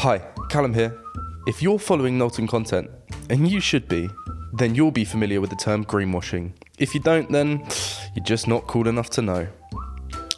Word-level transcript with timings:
Hi, 0.00 0.16
Callum 0.48 0.72
here. 0.72 0.98
If 1.46 1.60
you're 1.60 1.78
following 1.78 2.16
Knowlton 2.16 2.46
content, 2.46 2.90
and 3.28 3.46
you 3.46 3.60
should 3.60 3.86
be, 3.86 4.08
then 4.54 4.74
you'll 4.74 4.90
be 4.90 5.04
familiar 5.04 5.42
with 5.42 5.50
the 5.50 5.56
term 5.56 5.84
greenwashing. 5.84 6.54
If 6.78 6.94
you 6.94 7.00
don't, 7.00 7.30
then 7.30 7.58
you're 8.14 8.24
just 8.24 8.48
not 8.48 8.66
cool 8.66 8.88
enough 8.88 9.10
to 9.10 9.20
know. 9.20 9.46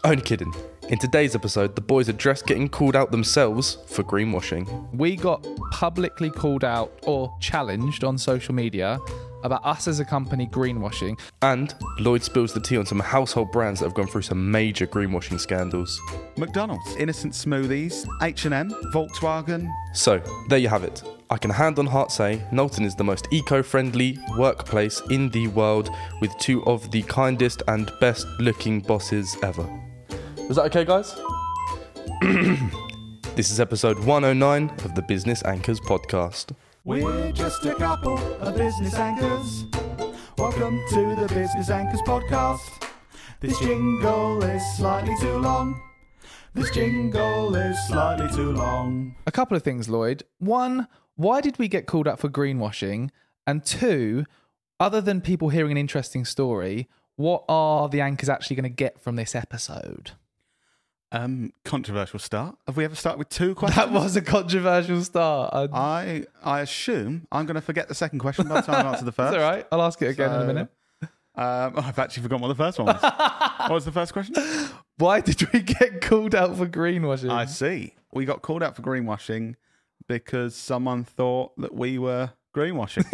Only 0.02 0.22
kidding. 0.22 0.52
In 0.88 0.98
today's 0.98 1.36
episode, 1.36 1.76
the 1.76 1.80
boys 1.80 2.08
address 2.08 2.42
getting 2.42 2.68
called 2.68 2.96
out 2.96 3.12
themselves 3.12 3.78
for 3.86 4.02
greenwashing. 4.02 4.92
We 4.92 5.14
got 5.14 5.46
publicly 5.70 6.30
called 6.30 6.64
out 6.64 6.92
or 7.04 7.32
challenged 7.38 8.02
on 8.02 8.18
social 8.18 8.56
media 8.56 8.98
about 9.42 9.64
us 9.64 9.88
as 9.88 10.00
a 10.00 10.04
company 10.04 10.46
greenwashing. 10.46 11.18
And 11.42 11.74
Lloyd 11.98 12.22
spills 12.22 12.52
the 12.52 12.60
tea 12.60 12.76
on 12.76 12.86
some 12.86 13.00
household 13.00 13.52
brands 13.52 13.80
that 13.80 13.86
have 13.86 13.94
gone 13.94 14.06
through 14.06 14.22
some 14.22 14.50
major 14.50 14.86
greenwashing 14.86 15.38
scandals. 15.40 16.00
McDonald's, 16.36 16.96
Innocent 16.96 17.34
Smoothies, 17.34 18.06
H&M, 18.22 18.70
Volkswagen. 18.92 19.70
So, 19.94 20.22
there 20.48 20.58
you 20.58 20.68
have 20.68 20.84
it. 20.84 21.02
I 21.30 21.38
can 21.38 21.50
hand 21.50 21.78
on 21.78 21.86
heart 21.86 22.12
say 22.12 22.42
Knowlton 22.52 22.84
is 22.84 22.94
the 22.94 23.04
most 23.04 23.26
eco 23.30 23.62
friendly 23.62 24.18
workplace 24.36 25.00
in 25.10 25.30
the 25.30 25.46
world 25.48 25.88
with 26.20 26.30
two 26.38 26.62
of 26.66 26.90
the 26.90 27.02
kindest 27.04 27.62
and 27.68 27.90
best 28.00 28.26
looking 28.38 28.80
bosses 28.80 29.36
ever. 29.42 29.66
Is 30.36 30.56
that 30.56 30.64
okay, 30.66 30.84
guys? 30.84 31.14
this 33.34 33.50
is 33.50 33.60
episode 33.60 33.98
109 34.00 34.70
of 34.84 34.94
the 34.94 35.02
Business 35.02 35.42
Anchors 35.44 35.80
podcast. 35.80 36.54
We're 36.84 37.30
just 37.30 37.64
a 37.64 37.76
couple 37.76 38.18
of 38.40 38.56
business 38.56 38.94
anchors. 38.94 39.66
Welcome 40.36 40.82
to 40.88 41.14
the 41.14 41.28
Business 41.32 41.70
Anchors 41.70 42.00
podcast. 42.00 42.88
This 43.38 43.56
jingle 43.60 44.42
is 44.42 44.60
slightly 44.76 45.14
too 45.20 45.38
long. 45.38 45.80
This 46.54 46.72
jingle 46.72 47.54
is 47.54 47.76
slightly 47.86 48.26
too 48.34 48.50
long. 48.50 49.14
A 49.28 49.30
couple 49.30 49.56
of 49.56 49.62
things, 49.62 49.88
Lloyd. 49.88 50.24
One, 50.40 50.88
why 51.14 51.40
did 51.40 51.56
we 51.56 51.68
get 51.68 51.86
called 51.86 52.08
up 52.08 52.18
for 52.18 52.28
greenwashing? 52.28 53.10
And 53.46 53.64
two, 53.64 54.24
other 54.80 55.00
than 55.00 55.20
people 55.20 55.50
hearing 55.50 55.70
an 55.70 55.78
interesting 55.78 56.24
story, 56.24 56.88
what 57.14 57.44
are 57.48 57.88
the 57.88 58.00
anchors 58.00 58.28
actually 58.28 58.56
going 58.56 58.64
to 58.64 58.70
get 58.70 59.00
from 59.00 59.14
this 59.14 59.36
episode? 59.36 60.12
Um, 61.14 61.52
controversial 61.64 62.18
start. 62.18 62.56
Have 62.66 62.78
we 62.78 62.84
ever 62.86 62.94
started 62.94 63.18
with 63.18 63.28
two 63.28 63.54
questions? 63.54 63.84
That 63.84 63.92
was 63.92 64.16
a 64.16 64.22
controversial 64.22 65.02
start. 65.04 65.52
I, 65.52 65.68
I 65.72 66.24
I 66.42 66.60
assume 66.60 67.26
I'm 67.30 67.44
going 67.44 67.56
to 67.56 67.60
forget 67.60 67.88
the 67.88 67.94
second 67.94 68.18
question 68.18 68.48
by 68.48 68.62
the 68.62 68.66
time 68.66 68.86
I 68.86 68.90
answer 68.90 69.04
the 69.04 69.12
first. 69.12 69.32
That's 69.32 69.44
all 69.44 69.50
right. 69.50 69.66
I'll 69.70 69.82
ask 69.82 70.00
it 70.00 70.06
again 70.08 70.34
in 70.34 70.40
a 70.40 70.44
minute. 70.46 70.68
Um, 71.34 71.74
I've 71.78 71.98
actually 71.98 72.22
forgotten 72.24 72.42
what 72.42 72.48
the 72.48 72.54
first 72.54 72.78
one 72.78 72.86
was. 72.86 73.02
what 73.58 73.70
was 73.72 73.84
the 73.84 73.92
first 73.92 74.12
question? 74.12 74.34
Why 74.96 75.20
did 75.20 75.52
we 75.52 75.60
get 75.60 76.00
called 76.00 76.34
out 76.34 76.56
for 76.56 76.66
greenwashing? 76.66 77.30
I 77.30 77.44
see. 77.46 77.94
We 78.12 78.24
got 78.24 78.42
called 78.42 78.62
out 78.62 78.76
for 78.76 78.82
greenwashing 78.82 79.54
because 80.08 80.54
someone 80.54 81.04
thought 81.04 81.52
that 81.58 81.74
we 81.74 81.98
were 81.98 82.32
greenwashing. 82.54 83.04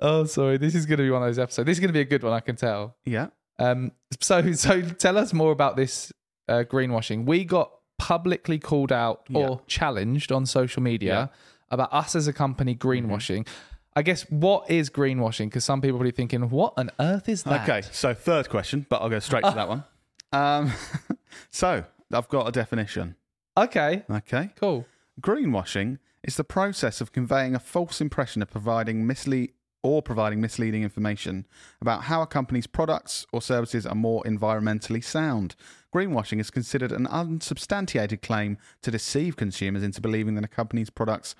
oh, 0.00 0.24
sorry. 0.24 0.58
This 0.58 0.74
is 0.74 0.86
going 0.86 0.98
to 0.98 1.04
be 1.04 1.10
one 1.10 1.22
of 1.22 1.28
those 1.28 1.38
episodes. 1.38 1.66
This 1.66 1.76
is 1.76 1.80
going 1.80 1.88
to 1.88 1.92
be 1.92 2.00
a 2.00 2.04
good 2.04 2.22
one, 2.22 2.32
I 2.32 2.40
can 2.40 2.56
tell. 2.56 2.96
yeah. 3.04 3.28
Um, 3.60 3.92
so, 4.20 4.52
so 4.66 4.82
tell 4.82 5.16
us 5.18 5.32
more 5.32 5.52
about 5.52 5.76
this 5.76 6.12
uh, 6.48 6.64
greenwashing. 6.68 7.24
We 7.26 7.44
got 7.44 7.70
publicly 7.98 8.58
called 8.58 8.90
out 8.92 9.26
or 9.34 9.48
Yeah. 9.48 9.64
challenged 9.66 10.32
on 10.32 10.46
social 10.46 10.82
media 10.82 11.30
about 11.70 11.92
us 11.92 12.16
as 12.16 12.26
a 12.26 12.32
company 12.32 12.74
Mm-hmm. 12.74 12.88
greenwashing. 13.12 13.46
I 13.94 14.02
guess 14.02 14.22
what 14.30 14.70
is 14.70 14.88
greenwashing? 14.88 15.46
Because 15.46 15.64
some 15.64 15.80
people 15.80 15.98
will 15.98 16.04
be 16.04 16.10
thinking, 16.12 16.48
"What 16.48 16.74
on 16.76 16.90
earth 16.98 17.28
is 17.28 17.42
that?" 17.42 17.68
Okay, 17.68 17.82
so 17.92 18.14
third 18.14 18.48
question, 18.48 18.86
but 18.88 19.02
I'll 19.02 19.10
go 19.10 19.18
straight 19.18 19.44
to 19.44 19.50
that 19.54 19.68
one. 19.68 19.84
Um, 20.32 20.72
so 21.50 21.82
I've 22.12 22.28
got 22.28 22.46
a 22.46 22.52
definition. 22.52 23.16
Okay. 23.56 24.04
Okay. 24.08 24.50
Cool. 24.54 24.86
Greenwashing 25.20 25.98
is 26.22 26.36
the 26.36 26.44
process 26.44 27.00
of 27.00 27.10
conveying 27.12 27.56
a 27.56 27.58
false 27.58 28.00
impression 28.00 28.40
of 28.40 28.48
providing 28.48 29.06
mislead 29.08 29.52
or 29.82 30.02
providing 30.02 30.40
misleading 30.40 30.82
information 30.82 31.46
about 31.80 32.04
how 32.04 32.20
a 32.22 32.26
company's 32.26 32.66
products 32.66 33.26
or 33.32 33.40
services 33.40 33.86
are 33.86 33.94
more 33.94 34.22
environmentally 34.24 35.02
sound. 35.02 35.54
Greenwashing 35.94 36.38
is 36.40 36.50
considered 36.50 36.92
an 36.92 37.06
unsubstantiated 37.06 38.22
claim 38.22 38.58
to 38.82 38.90
deceive 38.90 39.36
consumers 39.36 39.82
into 39.82 40.00
believing 40.00 40.34
that 40.36 40.44
a 40.44 40.48
company's 40.48 40.90
products 40.90 41.34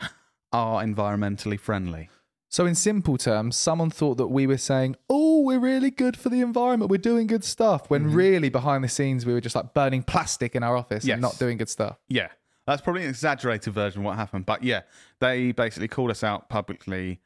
are 0.53 0.83
environmentally 0.83 1.59
friendly. 1.61 2.09
So, 2.49 2.67
in 2.67 2.75
simple 2.75 3.17
terms, 3.17 3.57
someone 3.57 3.91
thought 3.91 4.17
that 4.17 4.27
we 4.27 4.45
were 4.49 4.57
saying, 4.59 4.97
"Oh, 5.09 5.43
we're 5.43 5.61
really 5.61 5.93
good 5.93 6.17
for 6.17 6.31
the 6.31 6.41
environment. 6.41 6.91
We're 6.91 6.97
doing 6.99 7.29
good 7.29 7.45
stuff," 7.45 7.89
when 7.89 8.07
Mm-hmm. 8.07 8.15
really 8.17 8.49
behind 8.49 8.83
the 8.83 8.89
scenes 8.89 9.25
we 9.25 9.33
were 9.33 9.41
just 9.41 9.55
like 9.55 9.73
burning 9.73 10.03
plastic 10.03 10.57
in 10.57 10.65
our 10.65 10.77
office 10.77 11.05
Yes. 11.05 11.15
and 11.15 11.23
not 11.23 11.39
doing 11.39 11.59
good 11.59 11.69
stuff. 11.69 11.99
Yeah, 12.09 12.27
that's 12.67 12.83
probably 12.83 13.05
an 13.05 13.11
exaggerated 13.11 13.73
version 13.73 14.01
of 14.01 14.07
what 14.07 14.17
happened. 14.17 14.47
But 14.47 14.65
yeah, 14.65 14.81
they 15.21 15.53
basically 15.53 15.87
called 15.87 16.11
us 16.11 16.25
out 16.25 16.49
publicly 16.49 17.21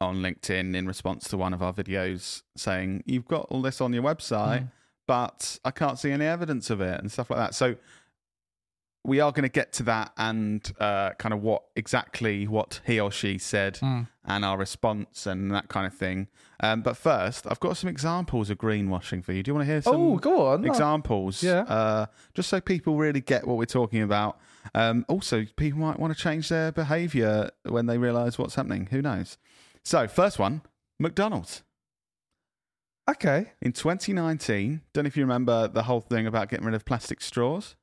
on 0.00 0.16
LinkedIn 0.16 0.74
in 0.76 0.86
response 0.86 1.28
to 1.28 1.36
one 1.36 1.52
of 1.52 1.62
our 1.62 1.72
videos 1.72 2.42
saying, 2.56 3.02
You've 3.06 3.26
got 3.26 3.46
all 3.50 3.62
this 3.62 3.80
on 3.80 3.92
your 3.92 4.02
website, 4.02 4.70
but 5.06 5.58
I 5.64 5.70
can't 5.70 5.98
see 5.98 6.10
any 6.10 6.26
evidence 6.26 6.70
of 6.70 6.80
it 6.80 7.00
and 7.00 7.10
stuff 7.10 7.30
like 7.30 7.38
that. 7.38 7.54
So 7.54 7.76
we 9.04 9.20
are 9.20 9.32
going 9.32 9.44
to 9.44 9.48
get 9.48 9.72
to 9.72 9.82
that 9.84 10.12
and 10.18 10.70
uh, 10.78 11.10
kind 11.18 11.32
of 11.32 11.40
what 11.42 11.62
exactly 11.76 12.46
what 12.46 12.80
he 12.84 13.00
or 13.00 13.10
she 13.10 13.38
said 13.38 13.78
and 13.80 14.44
our 14.44 14.58
response 14.58 15.26
and 15.26 15.50
that 15.52 15.68
kind 15.68 15.86
of 15.86 15.94
thing. 15.94 16.28
Um, 16.60 16.82
but 16.82 16.96
first, 16.96 17.46
I've 17.48 17.60
got 17.60 17.76
some 17.76 17.88
examples 17.88 18.50
of 18.50 18.58
greenwashing 18.58 19.24
for 19.24 19.32
you. 19.32 19.42
Do 19.42 19.50
you 19.50 19.54
want 19.54 19.66
to 19.66 19.72
hear 19.72 19.80
some? 19.82 19.94
Oh, 19.94 20.16
go 20.18 20.46
on. 20.48 20.64
examples. 20.64 21.42
Yeah. 21.42 21.60
Uh, 21.62 22.06
just 22.34 22.48
so 22.50 22.60
people 22.60 22.96
really 22.96 23.20
get 23.20 23.46
what 23.46 23.56
we're 23.56 23.64
talking 23.64 24.02
about. 24.02 24.38
Um, 24.74 25.06
also, 25.08 25.46
people 25.56 25.78
might 25.80 25.98
want 25.98 26.14
to 26.14 26.20
change 26.20 26.48
their 26.50 26.72
behaviour 26.72 27.50
when 27.62 27.86
they 27.86 27.96
realise 27.96 28.38
what's 28.38 28.56
happening. 28.56 28.88
Who 28.90 29.00
knows? 29.00 29.38
So, 29.88 30.06
first 30.06 30.38
one 30.38 30.60
McDonald's. 31.00 31.62
Okay. 33.10 33.52
In 33.62 33.72
2019, 33.72 34.82
don't 34.92 35.04
know 35.04 35.08
if 35.08 35.16
you 35.16 35.22
remember 35.22 35.66
the 35.66 35.84
whole 35.84 36.02
thing 36.02 36.26
about 36.26 36.50
getting 36.50 36.66
rid 36.66 36.74
of 36.74 36.84
plastic 36.84 37.22
straws. 37.22 37.74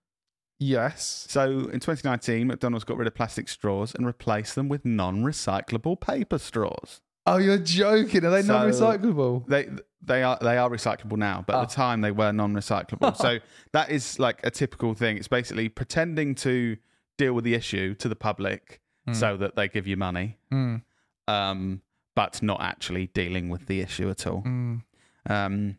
Yes. 0.59 1.25
So, 1.27 1.44
in 1.61 1.79
2019, 1.79 2.45
McDonald's 2.45 2.85
got 2.85 2.97
rid 2.97 3.07
of 3.07 3.15
plastic 3.15 3.49
straws 3.49 3.95
and 3.95 4.05
replaced 4.05 4.53
them 4.53 4.69
with 4.69 4.85
non 4.85 5.23
recyclable 5.23 5.99
paper 5.99 6.38
straws. 6.38 7.01
Oh, 7.25 7.38
you're 7.38 7.57
joking. 7.57 8.23
Are 8.23 8.29
they 8.29 8.44
So- 8.44 8.53
non-recyclable? 8.53 9.47
They 9.47 9.67
they 10.03 10.21
are 10.21 10.38
they 10.39 10.59
are 10.59 10.69
recyclable 10.69 11.17
now, 11.17 11.44
but 11.47 11.55
at 11.55 11.69
the 11.69 11.73
time 11.73 12.01
they 12.01 12.11
were 12.11 12.31
non-recyclable. 12.31 13.17
so 13.25 13.39
that 13.71 13.89
is 13.89 14.19
like 14.19 14.41
a 14.45 14.51
typical 14.51 14.94
thing. 14.94 15.17
It's 15.17 15.27
basically 15.27 15.69
pretending 15.69 16.35
to 16.35 16.77
deal 17.17 17.33
with 17.33 17.45
the 17.45 17.55
issue 17.55 17.95
to 17.95 18.07
the 18.07 18.15
public 18.15 18.79
so 19.11 19.38
that 19.38 19.55
they 19.55 19.67
give 19.67 19.88
you 19.88 19.97
money, 19.97 20.38
Mm. 20.51 20.83
um, 21.27 21.81
but 22.15 22.41
not 22.41 22.61
actually 22.61 23.07
dealing 23.07 23.49
with 23.49 23.67
the 23.67 23.81
issue 23.81 24.09
at 24.09 24.25
all. 24.25 24.41
Mm. 24.43 24.81
Um, 25.27 25.77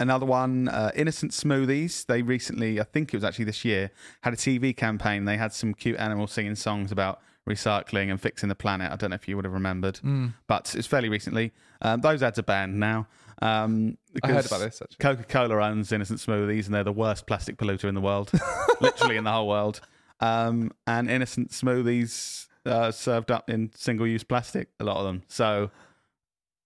another 0.00 0.26
one, 0.26 0.68
uh, 0.68 0.90
Innocent 0.94 1.32
Smoothies. 1.32 2.06
They 2.06 2.22
recently, 2.22 2.80
I 2.80 2.84
think 2.84 3.14
it 3.14 3.16
was 3.16 3.24
actually 3.24 3.44
this 3.46 3.64
year, 3.64 3.90
had 4.22 4.32
a 4.34 4.36
TV 4.36 4.76
campaign. 4.76 5.24
They 5.24 5.36
had 5.36 5.52
some 5.52 5.72
cute 5.74 5.98
animals 5.98 6.32
singing 6.32 6.56
songs 6.56 6.90
about 6.92 7.20
recycling 7.48 8.10
and 8.10 8.20
fixing 8.20 8.48
the 8.48 8.54
planet. 8.56 8.90
I 8.90 8.96
don't 8.96 9.10
know 9.10 9.14
if 9.14 9.28
you 9.28 9.36
would 9.36 9.44
have 9.44 9.54
remembered, 9.54 10.00
Mm. 10.02 10.34
but 10.48 10.74
it's 10.74 10.86
fairly 10.86 11.08
recently. 11.08 11.52
Um, 11.80 12.00
those 12.00 12.22
ads 12.22 12.38
are 12.38 12.42
banned 12.42 12.78
now. 12.80 13.06
Um, 13.40 13.98
I 14.24 14.28
heard 14.32 14.46
about 14.46 14.60
this. 14.60 14.82
Coca 14.98 15.22
Cola 15.24 15.56
owns 15.62 15.92
Innocent 15.92 16.18
Smoothies, 16.18 16.66
and 16.66 16.74
they're 16.74 16.82
the 16.82 16.90
worst 16.92 17.26
plastic 17.26 17.56
polluter 17.58 17.84
in 17.84 17.94
the 17.94 18.00
world, 18.00 18.32
literally 18.80 19.16
in 19.16 19.24
the 19.24 19.30
whole 19.30 19.46
world. 19.46 19.80
Um, 20.20 20.72
and 20.86 21.08
Innocent 21.10 21.50
Smoothies 21.50 22.46
uh, 22.66 22.90
served 22.90 23.30
up 23.30 23.48
in 23.48 23.70
single 23.74 24.06
use 24.06 24.24
plastic, 24.24 24.68
a 24.80 24.84
lot 24.84 24.96
of 24.98 25.04
them. 25.04 25.22
So, 25.28 25.70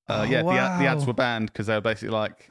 uh, 0.08 0.20
Oh, 0.20 0.22
yeah, 0.24 0.42
the, 0.42 0.82
the 0.82 0.88
ads 0.90 1.06
were 1.06 1.12
banned 1.12 1.46
because 1.52 1.66
they 1.66 1.74
were 1.74 1.80
basically 1.80 2.08
like, 2.14 2.50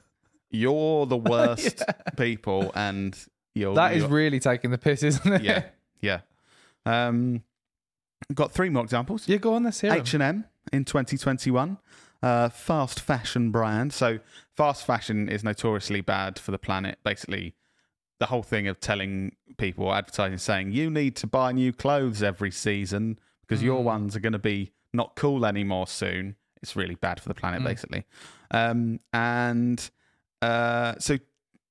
you're 0.51 1.05
the 1.05 1.17
worst 1.33 1.83
people, 2.17 2.71
and 2.75 3.17
you're. 3.55 3.75
That 3.75 3.93
is 3.93 4.03
you're- 4.03 4.13
really 4.13 4.39
taking 4.39 4.71
the 4.71 4.77
piss, 4.77 5.03
isn't 5.03 5.33
it? 5.33 5.41
yeah, 5.43 5.65
yeah. 6.01 6.21
Um, 6.85 7.43
got 8.33 8.51
three 8.51 8.69
more 8.69 8.83
examples. 8.83 9.27
Yeah, 9.27 9.37
go 9.37 9.53
on, 9.53 9.63
let's 9.63 9.81
hear 9.81 9.91
'em. 9.91 9.99
H 9.99 10.13
and 10.13 10.23
M 10.23 10.45
in 10.73 10.85
2021, 10.85 11.77
uh, 12.23 12.49
fast 12.49 12.99
fashion 12.99 13.51
brand. 13.51 13.93
So 13.93 14.19
fast 14.55 14.85
fashion 14.85 15.29
is 15.29 15.43
notoriously 15.43 16.01
bad 16.01 16.39
for 16.39 16.51
the 16.51 16.57
planet. 16.59 16.97
Basically, 17.03 17.53
the 18.19 18.27
whole 18.27 18.43
thing 18.43 18.67
of 18.67 18.79
telling 18.79 19.35
people, 19.57 19.93
advertising, 19.93 20.37
saying 20.37 20.71
you 20.71 20.89
need 20.89 21.15
to 21.17 21.27
buy 21.27 21.51
new 21.51 21.71
clothes 21.73 22.23
every 22.23 22.51
season 22.51 23.19
because 23.49 23.61
mm. 23.61 23.65
your 23.65 23.83
ones 23.83 24.15
are 24.15 24.19
going 24.19 24.33
to 24.33 24.39
be 24.39 24.71
not 24.93 25.15
cool 25.15 25.45
anymore 25.45 25.87
soon. 25.87 26.35
It's 26.61 26.75
really 26.75 26.95
bad 26.95 27.19
for 27.19 27.27
the 27.27 27.35
planet, 27.35 27.61
mm. 27.61 27.65
basically. 27.65 28.05
Um, 28.51 28.99
and 29.11 29.89
uh, 30.41 30.95
so, 30.99 31.17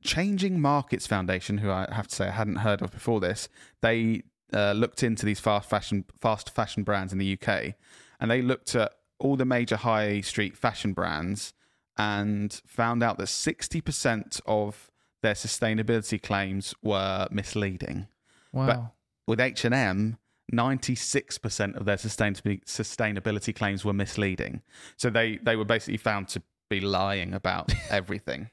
Changing 0.03 0.61
Markets 0.61 1.07
Foundation, 1.07 1.59
who 1.59 1.71
I 1.71 1.89
have 1.93 2.09
to 2.09 2.15
say 2.15 2.29
I 2.29 2.33
hadn't 2.33 2.57
heard 2.57 2.83
of 2.83 2.91
before 2.91 3.21
this, 3.21 3.49
they 3.81 4.23
uh, 4.53 4.73
looked 4.73 5.03
into 5.03 5.25
these 5.25 5.41
fast 5.41 5.69
fashion 5.69 6.05
fast 6.21 6.51
fashion 6.51 6.83
brands 6.83 7.13
in 7.13 7.19
the 7.19 7.39
UK, 7.41 7.75
and 8.21 8.31
they 8.31 8.43
looked 8.43 8.75
at 8.75 8.93
all 9.21 9.37
the 9.37 9.45
major 9.45 9.77
high 9.77 10.21
street 10.21 10.57
fashion 10.57 10.93
brands 10.93 11.53
and 11.97 12.63
found 12.65 13.03
out 13.03 13.19
that 13.19 13.27
60% 13.27 14.41
of 14.47 14.91
their 15.23 15.35
sustainability 15.35 16.23
claims 16.23 16.73
were 16.81 17.27
misleading. 17.31 18.07
Wow. 18.53 18.67
But 18.67 18.93
with 19.27 19.41
H&M, 19.41 20.17
96% 20.53 21.77
of 21.77 21.85
their 21.85 21.97
sustainability 21.97 23.55
claims 23.55 23.85
were 23.85 23.93
misleading. 23.93 24.63
So 24.97 25.11
they, 25.11 25.39
they 25.43 25.57
were 25.57 25.65
basically 25.65 25.99
found 25.99 26.29
to 26.29 26.43
be 26.71 26.81
lying 26.81 27.35
about 27.35 27.73
everything. 27.91 28.51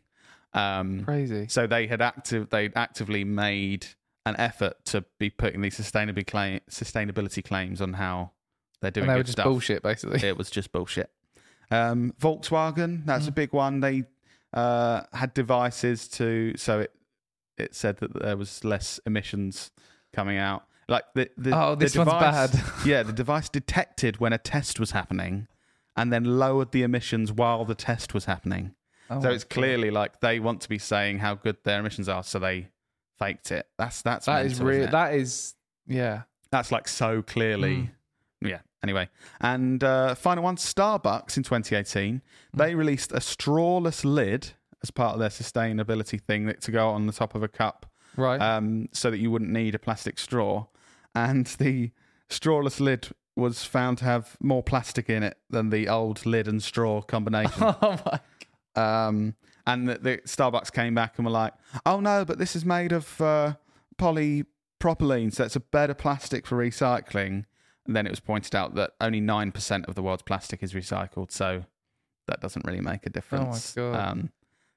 Um, 0.53 1.03
Crazy. 1.03 1.47
So 1.49 1.67
they 1.67 1.87
had 1.87 2.01
active 2.01 2.49
they 2.49 2.71
actively 2.75 3.25
made 3.25 3.87
an 4.25 4.35
effort 4.39 4.73
to 4.85 5.03
be 5.19 5.29
putting 5.29 5.61
these 5.61 5.77
sustainability 5.77 6.25
claim, 6.25 6.61
sustainability 6.69 7.43
claims 7.43 7.81
on 7.81 7.93
how 7.93 8.31
they're 8.81 8.89
doing. 8.91 9.03
And 9.03 9.13
they 9.13 9.19
were 9.19 9.23
just 9.23 9.33
stuff. 9.33 9.45
bullshit, 9.45 9.83
basically. 9.83 10.27
It 10.27 10.37
was 10.37 10.49
just 10.49 10.71
bullshit. 10.71 11.11
Um, 11.71 12.13
Volkswagen, 12.19 13.05
that's 13.05 13.25
mm. 13.25 13.29
a 13.29 13.31
big 13.31 13.53
one. 13.53 13.81
They 13.81 14.05
uh, 14.53 15.01
had 15.13 15.33
devices 15.33 16.07
to 16.09 16.53
so 16.55 16.79
it 16.81 16.91
it 17.57 17.75
said 17.75 17.97
that 17.97 18.13
there 18.13 18.37
was 18.37 18.63
less 18.63 18.99
emissions 19.05 19.71
coming 20.13 20.37
out. 20.37 20.65
Like 20.87 21.03
the, 21.15 21.29
the 21.37 21.51
Oh, 21.57 21.75
the 21.75 21.85
this 21.85 21.95
one's 21.97 22.11
device- 22.11 22.51
bad. 22.51 22.63
yeah, 22.85 23.03
the 23.03 23.13
device 23.13 23.49
detected 23.49 24.19
when 24.19 24.33
a 24.33 24.37
test 24.37 24.79
was 24.79 24.91
happening, 24.91 25.47
and 25.95 26.11
then 26.13 26.23
lowered 26.39 26.71
the 26.71 26.83
emissions 26.83 27.31
while 27.31 27.65
the 27.65 27.75
test 27.75 28.13
was 28.13 28.25
happening. 28.25 28.75
Oh 29.09 29.21
so 29.21 29.29
it's 29.31 29.43
God. 29.43 29.49
clearly 29.55 29.91
like 29.91 30.19
they 30.19 30.39
want 30.39 30.61
to 30.61 30.69
be 30.69 30.77
saying 30.79 31.19
how 31.19 31.35
good 31.35 31.57
their 31.63 31.79
emissions 31.79 32.07
are, 32.09 32.23
so 32.23 32.39
they 32.39 32.69
faked 33.17 33.51
it. 33.51 33.67
That's 33.77 34.01
that's 34.01 34.25
That 34.27 34.45
is 34.45 34.53
mental, 34.59 34.69
isn't 34.69 34.81
real. 34.83 34.91
That 34.91 35.13
is, 35.15 35.55
yeah. 35.87 36.21
That's 36.51 36.71
like 36.71 36.87
so 36.87 37.21
clearly. 37.21 37.75
Mm. 37.75 37.89
Yeah. 38.49 38.59
Anyway, 38.83 39.09
and 39.41 39.83
uh, 39.83 40.13
final 40.13 40.43
one, 40.43 40.57
Starbucks 40.57 41.37
in 41.37 41.41
2018, 41.43 42.21
they 42.53 42.75
released 42.75 43.11
a 43.11 43.15
strawless 43.15 44.05
lid 44.05 44.51
as 44.83 44.91
part 44.91 45.13
of 45.15 45.19
their 45.19 45.29
sustainability 45.29 46.21
thing 46.21 46.45
that 46.45 46.61
to 46.61 46.71
go 46.71 46.89
on 46.89 47.07
the 47.07 47.13
top 47.13 47.33
of 47.33 47.41
a 47.41 47.47
cup, 47.47 47.87
Right. 48.15 48.39
um, 48.39 48.87
so 48.91 49.09
that 49.09 49.17
you 49.17 49.31
wouldn't 49.31 49.49
need 49.51 49.73
a 49.73 49.79
plastic 49.79 50.19
straw. 50.19 50.67
And 51.15 51.47
the 51.47 51.91
strawless 52.29 52.79
lid 52.79 53.09
was 53.35 53.63
found 53.63 53.97
to 53.99 54.05
have 54.05 54.37
more 54.39 54.63
plastic 54.63 55.09
in 55.09 55.23
it 55.23 55.37
than 55.49 55.69
the 55.69 55.87
old 55.87 56.25
lid 56.25 56.47
and 56.47 56.61
straw 56.61 57.01
combination. 57.01 57.63
oh 57.63 57.99
my. 58.05 58.19
Um, 58.75 59.35
and 59.67 59.87
the, 59.87 59.97
the 59.97 60.17
Starbucks 60.25 60.71
came 60.71 60.93
back 60.93 61.17
and 61.17 61.25
were 61.25 61.31
like, 61.31 61.53
"Oh 61.85 61.99
no, 61.99 62.23
but 62.25 62.37
this 62.37 62.55
is 62.55 62.65
made 62.65 62.91
of 62.91 63.19
uh, 63.19 63.55
polypropylene, 63.97 65.33
so 65.33 65.43
it's 65.43 65.55
a 65.55 65.61
better 65.61 65.93
plastic 65.93 66.45
for 66.45 66.57
recycling." 66.57 67.45
And 67.85 67.95
then 67.95 68.05
it 68.05 68.09
was 68.09 68.19
pointed 68.19 68.55
out 68.55 68.75
that 68.75 68.91
only 68.99 69.21
nine 69.21 69.51
percent 69.51 69.85
of 69.85 69.95
the 69.95 70.03
world's 70.03 70.23
plastic 70.23 70.61
is 70.61 70.73
recycled, 70.73 71.31
so 71.31 71.65
that 72.27 72.41
doesn't 72.41 72.65
really 72.65 72.81
make 72.81 73.05
a 73.05 73.09
difference. 73.09 73.75
Oh 73.77 73.91
my 73.91 73.97
god. 73.97 74.07
Um, 74.09 74.31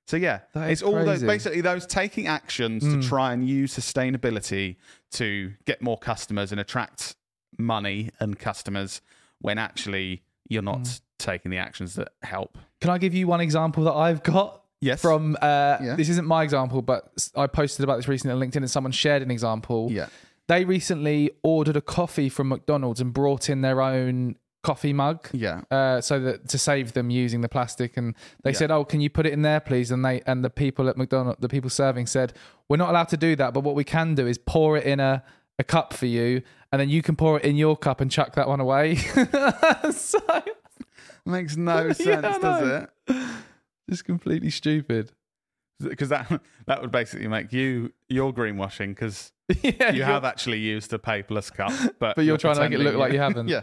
so 0.08 0.16
yeah, 0.16 0.40
That 0.54 0.70
it's 0.70 0.82
all 0.82 1.04
those 1.04 1.22
basically 1.22 1.60
those 1.60 1.86
taking 1.86 2.26
actions 2.26 2.82
Mm. 2.82 3.02
to 3.02 3.08
try 3.08 3.32
and 3.32 3.46
use 3.48 3.72
sustainability 3.76 4.76
to 5.12 5.52
get 5.66 5.82
more 5.82 5.98
customers 5.98 6.50
and 6.52 6.60
attract 6.60 7.14
money 7.58 8.10
and 8.20 8.38
customers 8.38 9.00
when 9.40 9.58
actually 9.58 10.22
you're 10.48 10.62
not 10.62 10.80
Mm. 10.80 11.00
taking 11.18 11.50
the 11.50 11.58
actions 11.58 11.94
that 11.94 12.08
help. 12.22 12.56
Can 12.80 12.90
I 12.90 12.98
give 12.98 13.12
you 13.14 13.26
one 13.26 13.40
example 13.40 13.84
that 13.84 13.92
I've 13.94 14.22
got 14.22 14.62
Yes. 14.80 15.02
from? 15.02 15.36
Uh, 15.42 15.76
Yeah. 15.82 15.94
This 15.96 16.08
isn't 16.08 16.26
my 16.26 16.42
example, 16.42 16.80
but 16.82 17.12
I 17.36 17.46
posted 17.46 17.84
about 17.84 17.96
this 17.96 18.08
recently 18.08 18.32
on 18.34 18.40
LinkedIn, 18.40 18.58
and 18.58 18.70
someone 18.70 18.92
shared 18.92 19.22
an 19.22 19.30
example. 19.30 19.88
yeah. 19.90 20.06
They 20.46 20.64
recently 20.64 21.30
ordered 21.42 21.76
a 21.76 21.82
coffee 21.82 22.30
from 22.30 22.48
McDonald's 22.48 23.00
and 23.02 23.12
brought 23.12 23.50
in 23.50 23.60
their 23.60 23.82
own 23.82 24.36
coffee 24.68 24.92
mug. 24.92 25.18
Yeah. 25.32 25.62
Uh, 25.70 26.00
so 26.00 26.14
that 26.20 26.48
to 26.48 26.58
save 26.58 26.92
them 26.92 27.08
using 27.10 27.40
the 27.42 27.48
plastic, 27.48 27.96
and 27.96 28.14
they 28.44 28.50
Yeah. 28.50 28.58
said, 28.60 28.70
"Oh, 28.70 28.84
can 28.84 29.00
you 29.00 29.10
put 29.10 29.24
it 29.26 29.32
in 29.32 29.42
there, 29.42 29.60
please?" 29.60 29.90
And 29.94 30.04
they 30.04 30.20
and 30.26 30.44
the 30.44 30.50
people 30.50 30.88
at 30.90 30.96
McDonald's, 30.96 31.40
the 31.40 31.48
people 31.48 31.70
serving, 31.70 32.06
said, 32.06 32.32
"We're 32.68 32.76
not 32.84 32.90
allowed 32.90 33.08
to 33.08 33.16
do 33.16 33.36
that, 33.36 33.54
but 33.54 33.60
what 33.64 33.74
we 33.74 33.84
can 33.84 34.14
do 34.14 34.26
is 34.26 34.36
pour 34.38 34.76
it 34.78 34.84
in 34.84 35.00
a 35.00 35.22
a 35.58 35.64
cup 35.64 35.92
for 35.92 36.06
you, 36.06 36.42
and 36.70 36.80
then 36.80 36.88
you 36.88 37.02
can 37.02 37.16
pour 37.16 37.38
it 37.38 37.44
in 37.44 37.56
your 37.56 37.76
cup 37.76 38.00
and 38.00 38.10
chuck 38.10 38.34
that 38.34 38.46
one 38.48 38.60
away." 38.60 38.96
so 39.92 40.20
Makes 41.26 41.56
no 41.56 41.92
sense, 41.92 42.06
Yeah, 42.06 42.38
does 42.38 42.88
it? 43.08 43.24
it's 43.88 44.02
completely 44.02 44.50
stupid. 44.50 45.12
Because 45.80 46.08
that 46.08 46.26
that 46.66 46.80
would 46.82 46.90
basically 46.90 47.28
make 47.28 47.52
you 47.52 47.92
you're 48.08 48.32
greenwashing 48.32 48.88
because 48.88 49.32
yeah, 49.62 49.92
you 49.92 50.02
have 50.04 50.24
actually 50.24 50.58
used 50.58 50.92
a 50.92 50.98
paperless 50.98 51.52
cup, 51.52 51.72
but 51.98 52.16
But 52.16 52.24
you're 52.24 52.36
trying 52.38 52.56
to 52.56 52.62
make 52.62 52.72
it 52.72 52.80
look 52.80 52.96
like 52.96 53.12
you 53.12 53.20
haven't. 53.20 53.48
yeah, 53.48 53.62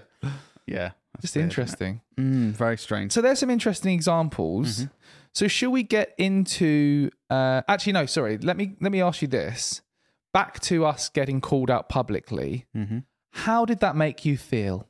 yeah. 0.67 0.91
that's 1.13 1.21
just 1.23 1.35
weird, 1.35 1.45
interesting. 1.45 2.01
Mm, 2.17 2.51
very 2.51 2.77
strange. 2.77 3.11
So 3.11 3.21
there's 3.21 3.39
some 3.39 3.49
interesting 3.49 3.93
examples. 3.93 4.81
Mhm. 4.81 4.91
So 5.33 5.47
should 5.47 5.69
we 5.71 5.83
get 5.83 6.13
into? 6.17 7.09
Uh, 7.29 7.61
actually, 7.67 7.93
no. 7.93 8.05
Sorry. 8.05 8.37
Let 8.37 8.55
me 8.57 8.75
let 8.81 8.91
me 8.91 9.01
ask 9.01 9.21
you 9.21 9.27
this. 9.27 9.81
Back 10.33 10.59
to 10.61 10.85
us 10.85 11.09
getting 11.09 11.39
called 11.41 11.69
out 11.71 11.87
publicly. 11.89 12.65
hmm 12.73 12.99
How 13.31 13.65
did 13.65 13.79
that 13.79 13.95
make 13.95 14.25
you 14.25 14.37
feel? 14.37 14.87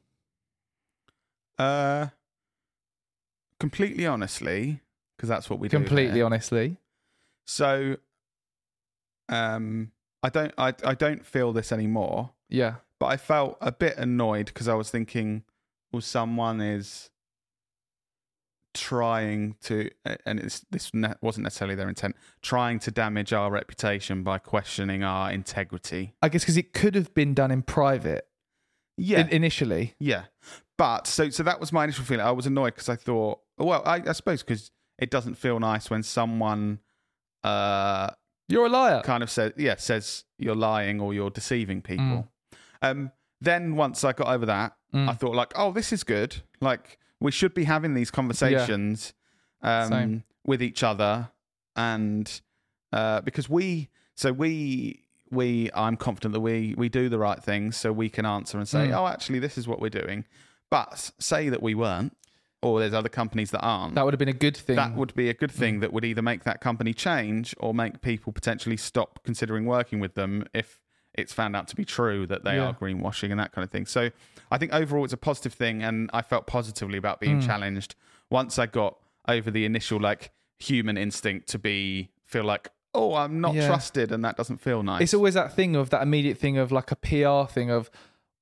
Uh, 1.58 2.08
completely 3.60 4.06
honestly, 4.06 4.82
because 5.16 5.30
that's 5.30 5.50
what 5.50 5.60
we 5.60 5.68
do. 5.68 5.78
Completely 5.78 6.16
here. 6.16 6.26
honestly. 6.26 6.78
So, 7.48 7.98
um, 9.30 9.92
I 10.24 10.30
don't 10.30 10.54
I 10.58 10.74
I 10.84 10.94
don't 10.96 11.26
feel 11.26 11.54
this 11.54 11.72
anymore. 11.72 12.32
Yeah. 12.50 12.76
but 13.00 13.08
I 13.08 13.18
felt 13.18 13.58
a 13.62 13.72
bit 13.72 13.98
annoyed 13.98 14.46
because 14.48 14.68
I 14.68 14.76
was 14.76 14.90
thinking, 14.92 15.44
well, 15.96 16.02
someone 16.02 16.60
is 16.62 17.10
trying 18.74 19.56
to, 19.62 19.90
and 20.26 20.40
it's, 20.40 20.66
this 20.70 20.94
ne- 20.94 21.14
wasn't 21.22 21.44
necessarily 21.44 21.76
their 21.76 21.88
intent, 21.88 22.16
trying 22.42 22.78
to 22.80 22.92
damage 22.92 23.32
our 23.32 23.50
reputation 23.50 24.22
by 24.24 24.38
questioning 24.38 25.04
our 25.04 25.32
integrity. 25.32 26.14
I 26.22 26.30
guess 26.30 26.42
because 26.44 26.58
it 26.58 26.74
could 26.74 26.96
have 26.96 27.14
been 27.14 27.34
done 27.34 27.52
in 27.52 27.62
private 27.62 28.28
Yeah, 28.98 29.22
in- 29.22 29.30
initially. 29.30 29.96
yeah. 30.00 30.26
But 30.78 31.08
so 31.08 31.30
so 31.30 31.42
that 31.44 31.62
was 31.62 31.72
my 31.72 31.86
initial 31.86 32.04
feeling. 32.04 32.26
I 32.26 32.32
was 32.32 32.46
annoyed 32.46 32.74
because 32.76 32.90
I 32.90 32.98
thought, 32.98 33.40
well, 33.58 33.82
I, 33.86 34.02
I 34.06 34.12
suppose 34.12 34.44
because 34.44 34.72
it 35.00 35.10
doesn't 35.10 35.36
feel 35.36 35.58
nice 35.58 35.90
when 35.90 36.04
someone 36.04 36.80
uh 37.46 38.10
You're 38.50 38.66
a 38.66 38.70
liar. 38.70 39.02
kind 39.06 39.24
of 39.24 39.30
says 39.30 39.54
yeah 39.56 39.76
says 39.78 40.26
you're 40.38 40.54
lying 40.56 41.00
or 41.00 41.14
you're 41.14 41.30
deceiving 41.30 41.82
people. 41.82 42.28
Um, 42.82 43.12
then 43.42 43.76
once 43.76 44.04
I 44.04 44.14
got 44.14 44.28
over 44.28 44.46
that, 44.46 44.74
Mm. 44.94 45.10
I 45.10 45.14
thought 45.14 45.36
like, 45.36 45.52
oh, 45.58 45.72
this 45.74 45.92
is 45.92 46.04
good. 46.06 46.38
Like 46.62 46.98
we 47.20 47.30
should 47.32 47.54
be 47.54 47.66
having 47.66 47.96
these 47.96 48.10
conversations 48.12 49.14
um, 49.62 50.24
with 50.46 50.62
each 50.64 50.84
other, 50.84 51.32
and 51.76 52.42
uh, 52.94 53.20
because 53.22 53.50
we, 53.50 53.90
so 54.16 54.32
we, 54.32 55.02
we, 55.32 55.70
I'm 55.76 55.98
confident 55.98 56.34
that 56.34 56.40
we 56.40 56.76
we 56.78 56.88
do 56.88 57.10
the 57.10 57.18
right 57.18 57.42
things, 57.44 57.76
so 57.76 57.92
we 57.92 58.10
can 58.10 58.26
answer 58.26 58.58
and 58.58 58.68
say, 58.68 58.88
Mm. 58.88 58.98
oh, 58.98 59.08
actually, 59.08 59.40
this 59.40 59.58
is 59.58 59.68
what 59.68 59.82
we're 59.82 59.90
doing. 59.90 60.24
But 60.70 61.12
say 61.20 61.50
that 61.50 61.62
we 61.62 61.76
weren't, 61.76 62.16
or 62.62 62.80
there's 62.80 62.94
other 62.94 63.10
companies 63.10 63.52
that 63.52 63.62
aren't. 63.62 63.96
That 63.96 64.06
would 64.06 64.14
have 64.14 64.20
been 64.20 64.30
a 64.30 64.34
good 64.34 64.56
thing. 64.58 64.76
That 64.78 64.96
would 64.96 65.14
be 65.14 65.30
a 65.30 65.34
good 65.34 65.52
Mm. 65.52 65.56
thing 65.60 65.80
that 65.82 65.92
would 65.92 66.06
either 66.06 66.22
make 66.22 66.44
that 66.46 66.62
company 66.62 66.94
change 66.94 67.54
or 67.60 67.74
make 67.74 68.02
people 68.02 68.32
potentially 68.32 68.78
stop 68.78 69.20
considering 69.24 69.66
working 69.66 70.00
with 70.00 70.14
them 70.14 70.46
if 70.54 70.80
it's 71.18 71.34
found 71.34 71.56
out 71.56 71.68
to 71.70 71.76
be 71.76 71.86
true 71.86 72.26
that 72.28 72.44
they 72.44 72.56
Yeah. 72.58 72.68
are 72.68 72.74
greenwashing 72.74 73.32
and 73.32 73.40
that 73.40 73.52
kind 73.52 73.64
of 73.64 73.72
thing. 73.72 73.86
So 73.86 74.10
I 74.52 74.58
think 74.58 74.74
overall 74.74 75.04
it's 75.04 75.14
a 75.14 75.18
positive 75.18 75.54
thing, 75.54 75.82
and 75.84 76.10
I 76.14 76.22
felt 76.22 76.46
positively 76.48 76.98
about 76.98 77.20
being 77.20 77.40
Mm. 77.42 77.46
challenged 77.46 77.96
once 78.30 78.58
I 78.60 78.66
got 78.68 78.98
over 79.28 79.50
the 79.52 79.66
initial 79.66 80.00
like 80.00 80.32
human 80.60 80.98
instinct 80.98 81.48
to 81.50 81.60
be 81.60 82.10
feel 82.26 82.44
like 82.44 82.70
oh 82.94 83.14
I'm 83.16 83.42
not 83.42 83.54
Yeah. 83.56 83.68
trusted 83.68 84.12
and 84.12 84.24
that 84.24 84.38
doesn't 84.38 84.60
feel 84.62 84.82
nice. 84.82 85.02
It's 85.02 85.14
always 85.14 85.34
that 85.34 85.54
thing 85.54 85.76
of 85.76 85.90
that 85.90 86.02
immediate 86.02 86.38
thing 86.38 86.58
of 86.58 86.72
like 86.72 86.92
a 86.92 86.96
PR 86.96 87.46
thing 87.52 87.70
of 87.70 87.90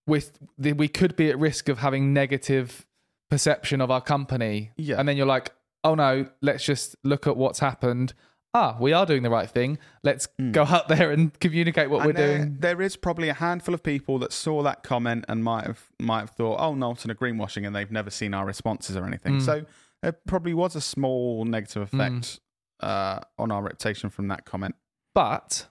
with 0.05 0.37
the, 0.59 0.73
we 0.73 0.87
could 0.87 1.15
be 1.15 1.29
at 1.31 1.39
risk 1.39 1.69
of 1.69 1.79
having 1.79 2.13
negative 2.13 2.85
perception 3.31 3.81
of 3.81 3.89
our 3.89 4.01
company. 4.01 4.71
Yeah. 4.77 4.99
And 4.99 5.07
then 5.09 5.17
you're 5.17 5.25
like, 5.25 5.53
oh 5.83 5.95
no, 5.95 6.27
let's 6.41 6.63
just 6.63 6.95
look 7.03 7.25
at 7.25 7.35
what's 7.35 7.59
happened. 7.59 8.13
Ah, 8.55 8.77
we 8.79 8.93
are 8.93 9.05
doing 9.05 9.23
the 9.23 9.31
right 9.31 9.49
thing. 9.49 9.79
Let's 10.03 10.27
go 10.51 10.63
out 10.63 10.87
there 10.87 11.11
and 11.11 11.37
communicate 11.39 11.89
what 11.89 12.03
Hmm. 12.03 12.09
And 12.09 12.17
we're 12.17 12.25
there, 12.27 12.37
doing. 12.37 12.57
There 12.59 12.81
is 12.81 12.95
probably 12.95 13.29
a 13.29 13.33
handful 13.33 13.73
of 13.73 13.81
people 13.81 14.19
that 14.19 14.31
saw 14.31 14.61
that 14.63 14.83
comment 14.83 15.25
and 15.27 15.43
might 15.43 15.65
have 15.65 15.89
might 15.99 16.19
have 16.21 16.29
thought, 16.31 16.59
"Oh, 16.59 16.75
Knowlton 16.75 17.09
are 17.09 17.15
greenwashing," 17.15 17.65
and 17.65 17.75
they've 17.75 17.91
never 17.91 18.09
seen 18.11 18.33
our 18.33 18.45
responses 18.45 18.95
or 18.95 19.05
anything. 19.05 19.39
Mm. 19.39 19.41
So 19.41 19.65
it 20.03 20.19
probably 20.27 20.53
was 20.53 20.75
a 20.75 20.81
small 20.81 21.45
negative 21.45 21.81
effect 21.81 22.39
uh, 22.79 23.21
on 23.39 23.51
our 23.51 23.63
reputation 23.63 24.09
from 24.09 24.27
that 24.27 24.45
comment. 24.45 24.75
But 25.15 25.67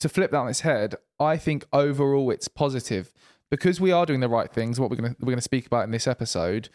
to 0.00 0.08
flip 0.08 0.30
that 0.30 0.38
on 0.38 0.48
its 0.48 0.60
head, 0.60 0.94
I 1.18 1.36
think 1.36 1.64
overall 1.72 2.30
it's 2.30 2.46
positive 2.48 3.12
because 3.50 3.80
we 3.80 3.90
are 3.90 4.06
doing 4.06 4.20
the 4.20 4.28
right 4.28 4.52
things. 4.52 4.78
What 4.78 4.90
we're 4.90 4.96
gonna 4.96 5.16
we're 5.20 5.32
gonna 5.32 5.40
speak 5.40 5.66
about 5.66 5.84
in 5.84 5.90
this 5.90 6.06
episode, 6.06 6.68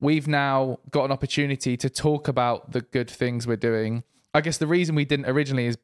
we've 0.00 0.26
now 0.28 0.78
got 0.90 1.04
an 1.04 1.12
opportunity 1.12 1.76
to 1.76 1.90
talk 1.90 2.28
about 2.28 2.72
the 2.72 2.80
good 2.80 3.10
things 3.10 3.46
we're 3.46 3.56
doing. 3.56 4.02
I 4.36 4.40
guess 4.40 4.58
the 4.58 4.66
reason 4.66 4.94
we 4.94 5.04
didn't 5.04 5.26
originally 5.26 5.66
is 5.66 5.76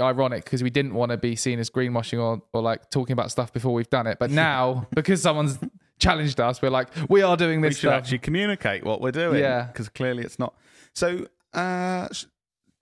ironic 0.00 0.44
because 0.44 0.62
we 0.62 0.70
didn't 0.70 0.94
want 0.94 1.10
to 1.12 1.16
be 1.16 1.36
seen 1.36 1.58
as 1.60 1.70
greenwashing 1.70 2.20
or 2.20 2.42
or 2.52 2.60
like 2.62 2.90
talking 2.90 3.12
about 3.12 3.30
stuff 3.30 3.52
before 3.52 3.72
we've 3.72 3.90
done 3.90 4.06
it. 4.06 4.18
But 4.18 4.30
now 4.30 4.86
because 4.94 5.22
someone's 5.22 5.58
challenged 5.98 6.40
us, 6.40 6.60
we're 6.60 6.70
like 6.70 6.88
we 7.08 7.22
are 7.22 7.36
doing 7.36 7.60
this. 7.60 7.70
We 7.70 7.74
should 7.74 7.80
stuff. 7.90 7.94
actually 8.02 8.18
communicate 8.18 8.84
what 8.84 9.00
we're 9.00 9.12
doing, 9.12 9.40
Yeah. 9.40 9.64
because 9.64 9.88
clearly 9.88 10.24
it's 10.24 10.38
not. 10.38 10.54
So, 10.94 11.26
uh, 11.54 12.08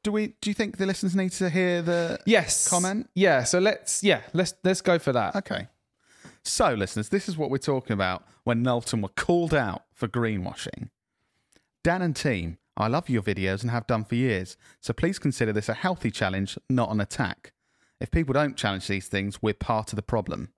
do 0.02 0.12
we? 0.12 0.28
Do 0.40 0.48
you 0.48 0.54
think 0.54 0.78
the 0.78 0.86
listeners 0.86 1.14
need 1.14 1.32
to 1.32 1.50
hear 1.50 1.82
the? 1.82 2.18
yes. 2.24 2.68
Comment? 2.68 3.08
Yeah. 3.14 3.44
So 3.44 3.58
let's 3.58 4.02
yeah 4.02 4.22
let's 4.32 4.54
let's 4.64 4.80
go 4.80 4.98
for 4.98 5.12
that. 5.12 5.36
Okay. 5.36 5.68
So, 6.44 6.72
listeners, 6.72 7.10
this 7.10 7.28
is 7.28 7.36
what 7.36 7.50
we're 7.50 7.58
talking 7.58 7.92
about 7.92 8.24
when 8.44 8.62
Knowlton 8.62 9.02
were 9.02 9.10
called 9.10 9.52
out 9.52 9.82
for 9.92 10.08
greenwashing. 10.08 10.88
Dan 11.84 12.00
and 12.00 12.16
team, 12.16 12.56
I 12.78 12.86
love 12.86 13.08
your 13.08 13.22
videos 13.22 13.62
and 13.62 13.72
have 13.72 13.88
done 13.88 14.04
for 14.04 14.14
years, 14.14 14.56
so 14.80 14.92
please 14.92 15.18
consider 15.18 15.52
this 15.52 15.68
a 15.68 15.74
healthy 15.74 16.12
challenge, 16.12 16.56
not 16.70 16.92
an 16.92 17.00
attack. 17.00 17.52
If 18.00 18.12
people 18.12 18.32
don't 18.32 18.56
challenge 18.56 18.86
these 18.86 19.08
things, 19.08 19.42
we're 19.42 19.54
part 19.54 19.92
of 19.92 19.96
the 19.96 20.02
problem. 20.02 20.50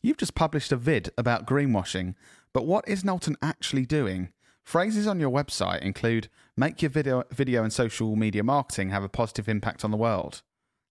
You've 0.00 0.16
just 0.16 0.36
published 0.36 0.70
a 0.70 0.76
vid 0.76 1.10
about 1.18 1.46
greenwashing, 1.46 2.14
but 2.52 2.64
what 2.64 2.86
is 2.86 3.04
Knowlton 3.04 3.36
actually 3.42 3.86
doing? 3.86 4.28
Phrases 4.62 5.08
on 5.08 5.18
your 5.18 5.30
website 5.30 5.82
include 5.82 6.28
make 6.56 6.80
your 6.80 6.90
video, 6.90 7.24
video 7.32 7.64
and 7.64 7.72
social 7.72 8.14
media 8.14 8.44
marketing 8.44 8.90
have 8.90 9.02
a 9.02 9.08
positive 9.08 9.48
impact 9.48 9.84
on 9.84 9.90
the 9.90 9.96
world. 9.96 10.42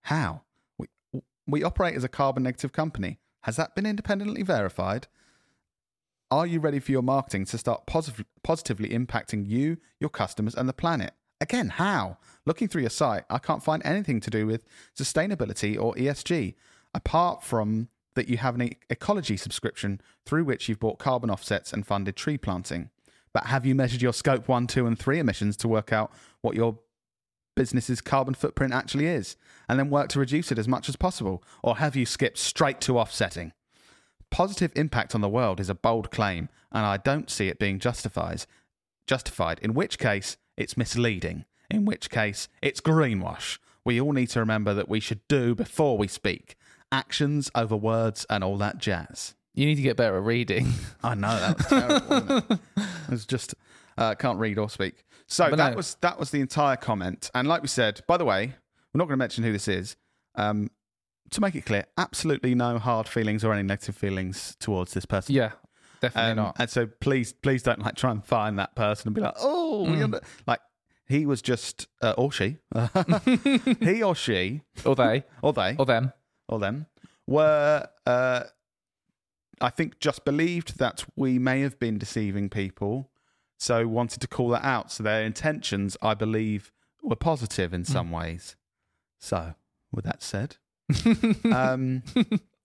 How? 0.04 0.42
We, 0.78 0.88
we 1.48 1.64
operate 1.64 1.96
as 1.96 2.04
a 2.04 2.10
carbon 2.10 2.44
negative 2.44 2.74
company. 2.74 3.20
Has 3.44 3.56
that 3.56 3.74
been 3.74 3.86
independently 3.86 4.44
verified? 4.44 5.08
Are 6.34 6.48
you 6.48 6.60
ready 6.60 6.80
for 6.80 6.92
your 6.92 7.04
marketing 7.04 7.46
to 7.46 7.60
start 7.60 7.86
positive, 7.86 8.26
positively 8.42 8.90
impacting 8.90 9.48
you, 9.48 9.78
your 10.00 10.10
customers, 10.10 10.56
and 10.56 10.68
the 10.68 10.74
planet? 10.74 11.14
Again, 11.40 11.70
how? 11.70 12.18
Looking 12.48 12.68
through 12.68 12.82
your 12.82 12.90
site, 12.90 13.26
I 13.30 13.38
can't 13.38 13.62
find 13.62 13.84
anything 13.86 14.20
to 14.22 14.32
do 14.32 14.48
with 14.48 14.66
sustainability 14.98 15.80
or 15.80 15.94
ESG, 15.94 16.56
apart 16.96 17.44
from 17.44 17.90
that 18.16 18.30
you 18.30 18.38
have 18.38 18.56
an 18.60 18.72
Ecologi 18.90 19.38
subscription 19.38 20.02
through 20.26 20.44
which 20.46 20.68
you've 20.68 20.80
bought 20.80 20.98
carbon 20.98 21.30
offsets 21.30 21.72
and 21.72 21.86
funded 21.86 22.16
tree 22.16 22.40
planting. 22.40 22.90
But 23.32 23.46
have 23.46 23.64
you 23.64 23.76
measured 23.76 24.02
your 24.02 24.12
scope 24.12 24.48
1, 24.48 24.66
2, 24.66 24.88
and 24.88 24.98
3 24.98 25.20
emissions 25.20 25.56
to 25.58 25.68
work 25.68 25.94
out 25.94 26.12
what 26.42 26.56
your 26.56 26.80
business's 27.56 28.02
carbon 28.02 28.34
footprint 28.34 28.74
actually 28.74 29.06
is 29.06 29.38
and 29.70 29.78
then 29.78 29.92
work 29.92 30.10
to 30.10 30.20
reduce 30.20 30.52
it 30.52 30.58
as 30.58 30.68
much 30.68 30.90
as 30.90 30.96
possible? 30.96 31.44
Or 31.62 31.78
have 31.78 31.96
you 31.96 32.08
skipped 32.08 32.40
straight 32.40 32.82
to 32.82 32.98
offsetting? 32.98 33.54
Positive 34.34 34.72
impact 34.76 35.14
on 35.14 35.22
the 35.22 35.30
world 35.30 35.60
is 35.60 35.70
a 35.70 35.76
bold 35.76 36.10
claim, 36.10 36.50
and 36.72 36.88
I 36.88 36.98
don't 36.98 37.30
see 37.30 37.50
it 37.50 37.60
being 37.60 37.78
justified. 37.78 38.48
Justified, 39.06 39.60
in 39.60 39.76
which 39.76 40.00
case 40.00 40.38
it's 40.58 40.76
misleading, 40.76 41.46
in 41.70 41.86
which 41.86 42.10
case 42.10 42.50
it's 42.60 42.82
greenwash. 42.82 43.60
We 43.86 44.02
all 44.02 44.12
need 44.12 44.32
to 44.32 44.40
remember 44.40 44.74
that 44.74 44.90
we 44.90 45.00
should 45.00 45.20
do 45.28 45.54
before 45.54 46.00
we 46.00 46.08
speak. 46.08 46.56
Actions 46.92 47.52
over 47.54 47.76
words 47.76 48.26
and 48.28 48.44
all 48.44 48.58
that 48.58 48.80
jazz. 48.80 49.36
You 49.54 49.68
need 49.68 49.76
to 49.76 49.84
get 49.84 49.98
better 49.98 50.18
at 50.18 50.24
reading. 50.24 50.74
I 51.04 51.14
know 51.14 51.40
that 51.40 51.58
was 51.58 51.68
terrible. 51.68 52.38
it? 52.38 52.60
it 52.78 53.12
was 53.12 53.28
just 53.28 53.54
uh, 54.00 54.16
can't 54.16 54.40
read 54.40 54.58
or 54.58 54.68
speak. 54.68 55.04
So 55.28 55.52
But 55.52 55.58
that 55.58 55.72
no. 55.72 55.76
was 55.78 55.96
that 56.02 56.18
was 56.18 56.32
the 56.32 56.42
entire 56.42 56.76
comment. 56.76 57.30
And 57.36 57.48
like 57.48 57.62
we 57.62 57.68
said, 57.68 58.02
by 58.08 58.18
the 58.18 58.26
way, 58.26 58.48
we're 58.48 58.98
not 58.98 59.06
going 59.06 59.14
to 59.14 59.18
mention 59.18 59.44
who 59.44 59.52
this 59.52 59.68
is. 59.68 59.96
Um, 60.34 60.72
to 61.34 61.42
make 61.42 61.56
it 61.56 61.66
clear, 61.66 61.86
absolutely 61.98 62.56
no 62.56 62.80
hard 62.80 63.08
feelings 63.08 63.44
or 63.44 63.54
any 63.54 63.64
negative 63.64 63.96
feelings 63.96 64.56
towards 64.60 64.94
this 64.94 65.06
person. 65.06 65.36
yeah, 65.36 65.52
definitely 66.02 66.32
Um, 66.32 66.38
not. 66.38 66.56
And 66.60 66.70
so 66.70 66.88
please, 66.88 67.34
please 67.34 67.64
don't 67.64 67.80
like 67.80 67.96
try 67.96 68.12
and 68.12 68.24
find 68.26 68.58
that 68.60 68.76
person 68.76 69.08
and 69.10 69.16
be 69.16 69.22
like, 69.22 69.36
oh, 69.40 69.84
we 69.84 69.98
Mm. 69.98 70.04
under-" 70.06 70.22
like 70.48 70.60
he 71.06 71.26
was 71.26 71.42
just 71.42 71.88
uh, 72.02 72.14
or 72.18 72.32
she, 72.32 72.58
he 73.82 74.02
or 74.04 74.16
she 74.16 74.62
Or 74.86 74.96
they, 74.96 75.24
or 75.42 75.54
they 75.54 75.76
or 75.78 75.86
them. 75.86 76.14
or 76.48 76.60
them 76.60 76.88
were 77.28 77.88
uh, 78.06 78.44
I 79.62 79.70
think 79.70 80.00
just 80.00 80.26
believed 80.26 80.78
that 80.80 81.06
we 81.16 81.40
may 81.40 81.62
have 81.62 81.80
been 81.80 81.98
deceiving 81.98 82.50
people, 82.50 83.10
so 83.58 83.88
wanted 83.88 84.20
to 84.22 84.28
call 84.28 84.50
that 84.50 84.64
out. 84.66 84.92
So 84.92 85.04
their 85.04 85.24
intentions, 85.24 85.96
I 86.02 86.14
believe, 86.16 86.72
were 87.02 87.16
positive 87.16 87.74
in 87.74 87.86
some 87.86 88.12
ways. 88.12 88.56
So, 89.20 89.54
with 89.92 90.04
that 90.06 90.22
said, 90.22 90.58
um, 91.52 92.04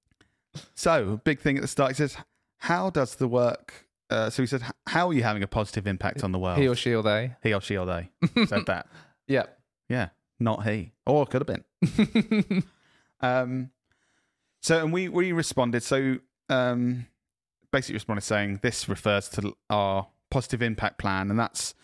so 0.75 1.21
big 1.25 1.41
thing 1.41 1.57
at 1.57 1.63
the 1.63 1.69
start. 1.69 1.93
He 1.93 1.95
says, 1.95 2.17
"How 2.59 2.91
does 2.91 3.17
the 3.17 3.29
work?" 3.29 3.87
Uh, 4.11 4.31
so 4.31 4.43
he 4.43 4.47
said, 4.47 4.63
"How 4.87 5.09
are 5.09 5.13
you 5.13 5.23
having 5.23 5.43
a 5.43 5.49
positive 5.49 5.87
impact 5.87 6.25
on 6.25 6.33
the 6.33 6.39
world?" 6.39 6.59
He 6.59 6.69
or 6.69 6.75
she 6.75 6.95
or 6.95 7.03
they. 7.03 7.35
he 7.43 7.53
or 7.53 7.61
she 7.61 7.77
or 7.77 7.87
they 7.87 8.11
said 8.47 8.67
that. 8.67 8.87
Yeah. 9.27 9.45
Yeah, 9.89 10.09
not 10.39 10.67
he, 10.67 10.93
or 11.07 11.25
could 11.27 11.47
have 11.47 11.63
been. 11.81 12.65
Um, 13.21 13.71
so 14.63 14.83
and 14.83 14.93
we 14.93 15.09
we 15.09 15.33
responded. 15.33 15.83
So 15.83 16.19
um, 16.49 17.07
basically 17.73 17.95
responded 17.95 18.23
saying 18.23 18.61
this 18.63 18.89
refers 18.89 19.29
to 19.31 19.55
our 19.71 20.09
positive 20.31 20.63
impact 20.63 20.99
plan, 20.99 21.31
and 21.31 21.39
that's 21.39 21.75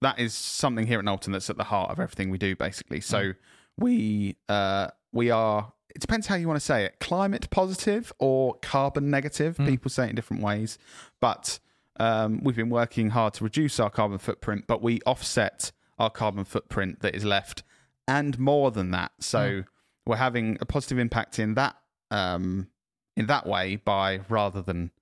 that 0.00 0.18
is 0.18 0.34
something 0.34 0.86
here 0.86 0.98
at 0.98 1.04
Knowlton 1.04 1.32
that's 1.32 1.50
at 1.50 1.56
the 1.56 1.64
heart 1.64 1.90
of 1.90 2.00
everything 2.00 2.30
we 2.30 2.38
do. 2.38 2.56
Basically, 2.56 3.00
so 3.00 3.32
we 3.78 4.36
uh, 4.48 4.88
we 5.12 5.30
are. 5.30 5.72
It 5.94 6.00
depends 6.00 6.28
how 6.28 6.36
you 6.36 6.46
want 6.46 6.58
to 6.60 6.64
say 6.64 6.84
it. 6.84 7.00
Climate 7.00 7.48
positive 7.50 8.12
or 8.18 8.54
carbon 8.62 9.10
negative. 9.10 9.56
People 9.58 9.90
say 9.90 10.04
it 10.06 10.10
in 10.10 10.14
different 10.16 10.42
ways, 10.42 10.78
but 11.20 11.58
um, 11.98 12.40
we've 12.44 12.54
been 12.56 12.70
working 12.70 13.10
hard 13.10 13.34
to 13.34 13.44
reduce 13.44 13.80
our 13.80 13.90
carbon 13.90 14.18
footprint, 14.18 14.64
but 14.68 14.80
we 14.82 15.00
offset 15.04 15.72
our 15.98 16.08
carbon 16.10 16.44
footprint 16.44 17.00
that 17.00 17.14
is 17.14 17.24
left, 17.24 17.62
and 18.06 18.38
more 18.38 18.70
than 18.70 18.90
that. 18.92 19.12
So 19.20 19.64
we're 20.06 20.16
having 20.16 20.56
a 20.60 20.64
positive 20.66 20.98
impact 20.98 21.38
in 21.38 21.54
that 21.54 21.76
um, 22.10 22.68
in 23.16 23.26
that 23.26 23.46
way 23.46 23.76
by 23.76 24.20
rather 24.28 24.62
than 24.62 24.92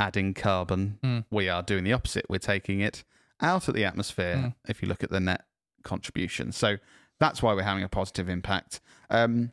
adding 0.00 0.34
carbon, 0.34 0.98
Mm. 1.02 1.24
we 1.30 1.48
are 1.48 1.62
doing 1.62 1.84
the 1.84 1.92
opposite. 1.92 2.26
We're 2.28 2.38
taking 2.38 2.80
it 2.80 3.04
out 3.40 3.68
of 3.68 3.74
the 3.74 3.84
atmosphere. 3.84 4.36
Mm. 4.36 4.54
If 4.68 4.82
you 4.82 4.88
look 4.88 5.02
at 5.02 5.10
the 5.10 5.20
net 5.20 5.44
contribution, 5.82 6.52
so 6.52 6.76
that's 7.20 7.42
why 7.42 7.54
we're 7.54 7.62
having 7.62 7.82
a 7.84 7.88
positive 7.88 8.28
impact. 8.28 8.80
Um, 9.10 9.52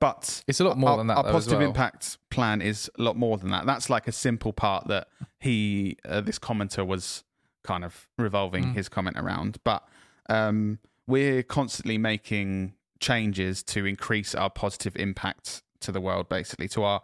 but 0.00 0.42
It's 0.48 0.60
a 0.60 0.64
lot 0.64 0.76
more 0.78 0.90
our, 0.90 0.96
than 0.96 1.06
that. 1.08 1.16
Our 1.18 1.22
though, 1.24 1.32
positive 1.32 1.58
well. 1.60 1.68
impact 1.68 2.18
plan 2.30 2.60
is 2.60 2.90
a 2.98 3.02
lot 3.02 3.16
more 3.16 3.38
than 3.38 3.50
that. 3.50 3.66
That's 3.66 3.88
like 3.88 4.08
a 4.08 4.12
simple 4.12 4.52
part 4.52 4.88
that 4.88 5.08
he, 5.38 5.96
uh, 6.04 6.20
this 6.22 6.38
commenter, 6.38 6.84
was 6.86 7.22
kind 7.62 7.84
of 7.84 8.08
revolving 8.18 8.64
Mm. 8.66 8.74
his 8.74 8.88
comment 8.88 9.16
around. 9.18 9.58
But 9.64 9.86
um, 10.28 10.78
we're 11.06 11.42
constantly 11.44 11.98
making 11.98 12.74
changes 12.98 13.62
to 13.62 13.86
increase 13.86 14.34
our 14.34 14.50
positive 14.50 14.96
impact 14.96 15.62
to 15.80 15.92
the 15.92 16.00
world, 16.00 16.28
basically 16.28 16.68
to 16.68 16.82
our 16.82 17.02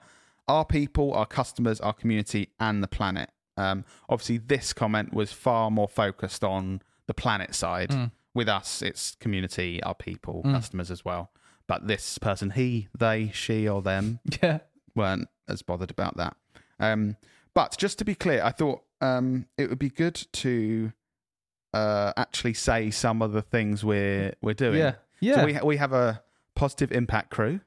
our 0.49 0.65
people, 0.65 1.15
our 1.15 1.25
customers, 1.27 1.81
our 1.81 1.93
community, 1.93 2.49
and 2.59 2.83
the 2.83 2.89
planet. 2.89 3.31
Um, 3.57 3.85
obviously, 4.09 4.39
this 4.39 4.73
comment 4.73 5.15
was 5.15 5.31
far 5.33 5.71
more 5.71 5.87
focused 5.89 6.43
on 6.43 6.83
the 7.07 7.15
planet 7.15 7.55
side. 7.55 7.91
Mm. 7.91 8.11
With 8.35 8.49
us, 8.49 8.81
it's 8.83 9.15
community, 9.21 9.83
our 9.83 9.95
people, 9.95 10.43
Mm. 10.45 10.55
customers 10.55 10.91
as 10.91 11.05
well. 11.05 11.31
But 11.67 11.87
this 11.87 12.19
person, 12.19 12.51
he, 12.51 12.89
they, 12.99 13.31
she, 13.33 13.69
or 13.69 13.83
them, 13.83 14.21
Yeah. 14.43 14.59
weren't 14.95 15.29
as 15.49 15.63
bothered 15.63 15.91
about 15.91 16.17
that. 16.17 16.37
Um, 16.81 17.17
but 17.55 17.77
just 17.79 17.99
to 17.99 18.05
be 18.05 18.15
clear, 18.15 18.43
I 18.43 18.51
thought 18.51 18.83
um, 19.01 19.47
it 19.59 19.69
would 19.69 19.79
be 19.79 19.91
good 19.91 20.15
to 20.33 20.93
uh, 21.75 22.13
actually 22.17 22.55
say 22.55 22.91
some 22.91 23.23
of 23.23 23.33
the 23.33 23.43
things 23.43 23.85
we're 23.85 24.35
we're 24.43 24.55
doing. 24.55 24.79
Yeah. 24.79 24.95
Yeah. 25.21 25.35
So 25.37 25.45
we 25.47 25.53
ha- 25.55 25.65
we 25.65 25.77
have 25.77 25.93
a 25.93 26.23
positive 26.55 26.93
impact 26.93 27.31
crew 27.31 27.61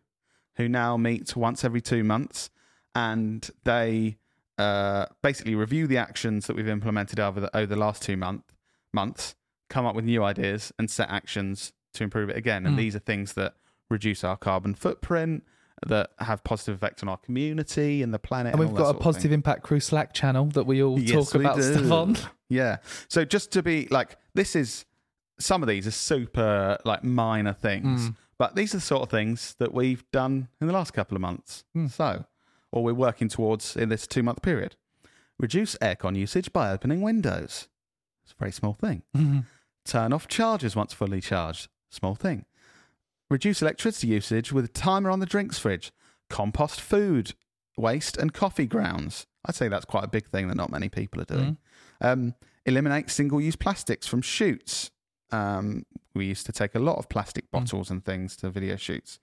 who 0.57 0.67
now 0.69 0.97
meet 0.97 1.35
once 1.35 1.63
every 1.63 1.81
two 1.81 2.03
months, 2.03 2.49
and 2.93 3.49
they 3.63 4.17
uh, 4.57 5.05
basically 5.21 5.55
review 5.55 5.85
the 5.87 5.97
actions 5.97 6.47
that 6.47 6.55
we've 6.55 6.67
implemented 6.67 7.19
over 7.19 7.39
the 7.39 7.55
over 7.57 7.67
the 7.67 7.75
last 7.79 8.01
two 8.01 8.17
month 8.17 8.43
months, 8.93 9.35
come 9.69 9.85
up 9.85 9.95
with 9.95 10.05
new 10.05 10.23
ideas, 10.23 10.71
and 10.79 10.89
set 10.89 11.09
actions 11.09 11.73
to 11.93 12.03
improve 12.03 12.29
it 12.29 12.37
again. 12.37 12.65
And 12.65 12.75
Mm. 12.75 12.77
these 12.77 12.95
are 12.95 12.99
things 12.99 13.33
that 13.33 13.53
reduce 13.89 14.23
our 14.23 14.37
carbon 14.37 14.73
footprint, 14.75 15.43
that 15.85 16.11
have 16.19 16.43
positive 16.43 16.75
effect 16.75 17.03
on 17.03 17.09
our 17.09 17.17
community 17.17 18.01
and 18.01 18.13
the 18.13 18.19
planet. 18.19 18.53
and 18.53 18.59
we've 18.59 18.69
all 18.69 18.75
that 18.75 18.79
got 18.79 18.83
a 18.83 18.87
sort 18.87 18.95
of 18.95 19.01
thing. 19.01 19.03
positive 19.13 19.31
impact 19.33 19.63
crew 19.63 19.79
Slack 19.79 20.13
channel 20.13 20.45
that 20.47 20.65
we 20.65 20.81
all 20.81 20.99
Yes, 20.99 21.25
talk 21.25 21.33
we 21.35 21.39
about 21.41 21.55
do. 21.57 21.61
stuff 21.73 21.91
on. 21.91 22.17
Yeah. 22.49 22.77
So 23.07 23.25
just 23.25 23.51
to 23.53 23.63
be 23.63 23.87
like, 23.89 24.17
this 24.35 24.55
is 24.55 24.85
some 25.39 25.61
of 25.63 25.67
these 25.67 25.85
are 25.87 25.91
super 25.91 26.77
like 26.85 27.03
minor 27.03 27.53
things, 27.53 28.09
Mm. 28.09 28.15
but 28.37 28.55
these 28.55 28.73
are 28.73 28.77
the 28.77 28.81
sort 28.81 29.01
of 29.03 29.09
things 29.09 29.55
that 29.59 29.73
we've 29.73 30.09
done 30.11 30.47
in 30.61 30.67
the 30.67 30.73
last 30.73 30.93
couple 30.93 31.15
of 31.15 31.21
months. 31.21 31.63
Mm. 31.75 31.91
So, 31.91 32.25
or 32.71 32.83
we're 32.83 32.93
working 32.93 33.27
towards 33.27 33.75
in 33.75 33.89
this 33.89 34.07
two 34.07 34.23
month 34.23 34.41
period. 34.41 34.75
Reduce 35.37 35.75
aircon 35.81 36.15
usage 36.15 36.53
by 36.53 36.71
opening 36.71 37.01
windows. 37.01 37.67
It's 38.25 38.33
a 38.33 38.39
very 38.39 38.51
small 38.51 38.73
thing. 38.73 39.03
Turn 39.85 40.11
off 40.11 40.27
chargers 40.27 40.75
once 40.75 40.93
fully 40.93 41.21
charged. 41.21 41.69
Small 41.89 42.15
thing. 42.15 42.45
Reduce 43.29 43.61
electricity 43.61 44.07
usage 44.07 44.51
with 44.51 44.65
a 44.65 44.69
timer 44.69 45.09
on 45.09 45.19
the 45.19 45.25
drinks 45.25 45.57
fridge. 45.59 45.91
Compost 46.29 46.81
food 46.81 47.33
waste 47.77 48.17
and 48.17 48.33
coffee 48.33 48.65
grounds. 48.65 49.27
I'd 49.45 49.55
say 49.55 49.67
that's 49.67 49.85
quite 49.85 50.03
a 50.03 50.07
big 50.07 50.27
thing 50.27 50.47
that 50.47 50.55
not 50.55 50.71
many 50.71 50.89
people 50.89 51.21
are 51.21 51.25
doing. 51.25 51.57
Um, 52.01 52.33
eliminate 52.65 53.09
single 53.09 53.39
use 53.39 53.55
plastics 53.55 54.07
from 54.07 54.21
shoots. 54.21 54.91
Um, 55.31 55.85
we 56.15 56.25
used 56.25 56.45
to 56.47 56.51
take 56.51 56.73
a 56.75 56.79
lot 56.79 56.97
of 56.97 57.09
plastic 57.09 57.51
bottles 57.51 57.91
and 57.91 58.03
things 58.03 58.35
to 58.37 58.49
video 58.49 58.75
shoots. 58.75 59.19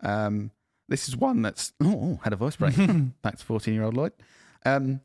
Um, 0.00 0.50
this 0.88 1.08
is 1.08 1.16
one 1.16 1.40
that's 1.42 1.72
oh 1.82 2.20
had 2.22 2.32
a 2.32 2.36
voice 2.36 2.56
break. 2.56 2.76
Back 3.22 3.38
to 3.38 3.44
fourteen 3.44 3.74
year 3.74 3.84
old 3.84 3.96
Lloyd. 3.96 4.12
Um, 4.66 5.00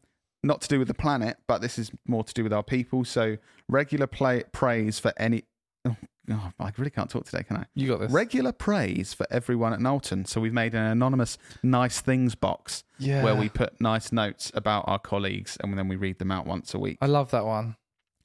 not 0.47 0.61
to 0.61 0.67
do 0.67 0.79
with 0.79 0.87
the 0.87 0.93
planet, 0.93 1.37
but 1.47 1.61
this 1.61 1.77
is 1.77 1.91
more 2.07 2.23
to 2.23 2.33
do 2.33 2.43
with 2.43 2.53
our 2.53 2.63
people. 2.63 3.05
So 3.05 3.37
regular 3.67 4.07
play, 4.07 4.43
praise 4.51 4.99
for 4.99 5.13
any. 5.17 5.43
Oh 5.85 5.95
oh, 6.31 6.51
I 6.59 6.71
really 6.77 6.89
can't 6.89 7.09
talk 7.09 7.25
today, 7.25 7.43
can 7.43 7.57
I? 7.57 7.65
You 7.75 7.87
got 7.87 7.99
this. 7.99 8.11
Regular 8.11 8.51
praise 8.51 9.13
for 9.13 9.25
everyone 9.31 9.73
at 9.73 9.79
Knowlton. 9.79 10.25
So 10.25 10.41
we've 10.41 10.53
made 10.53 10.73
an 10.73 10.83
anonymous 10.83 11.37
nice 11.63 12.01
things 12.01 12.35
box 12.35 12.83
yeah. 12.97 13.23
where 13.23 13.35
we 13.35 13.49
put 13.49 13.79
nice 13.79 14.11
notes 14.11 14.51
about 14.53 14.85
our 14.87 14.99
colleagues 14.99 15.57
and 15.61 15.77
then 15.77 15.87
we 15.87 15.95
read 15.95 16.19
them 16.19 16.31
out 16.31 16.45
once 16.45 16.73
a 16.73 16.79
week. 16.79 16.97
I 17.01 17.07
love 17.07 17.31
that 17.31 17.45
one. 17.45 17.75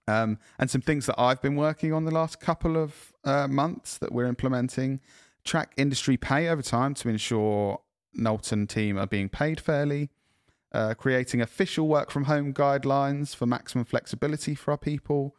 Um, 0.09 0.39
and 0.59 0.69
some 0.69 0.81
things 0.81 1.07
that 1.07 1.15
I've 1.19 1.41
been 1.41 1.57
working 1.57 1.93
on 1.93 2.05
the 2.05 2.11
last 2.11 2.41
couple 2.41 2.77
of 2.77 3.13
uh, 3.25 3.47
months 3.47 3.99
that 3.99 4.13
we're 4.13 4.27
implementing. 4.27 5.01
Track 5.45 5.73
industry 5.77 6.17
pay 6.17 6.49
over 6.49 6.63
time 6.63 6.95
to 6.95 7.09
ensure 7.09 7.81
Knowlton 8.15 8.67
team 8.67 8.99
are 8.99 9.07
being 9.07 9.29
paid 9.29 9.61
fairly. 9.61 10.11
Uh, 10.73 10.95
creating 10.95 11.43
official 11.43 11.87
work 11.87 12.11
from 12.11 12.25
home 12.25 12.55
guidelines 12.55 13.37
for 13.37 13.45
maximum 13.45 13.85
flexibility 13.85 14.55
for 14.55 14.71
our 14.71 14.79
people. 14.79 15.37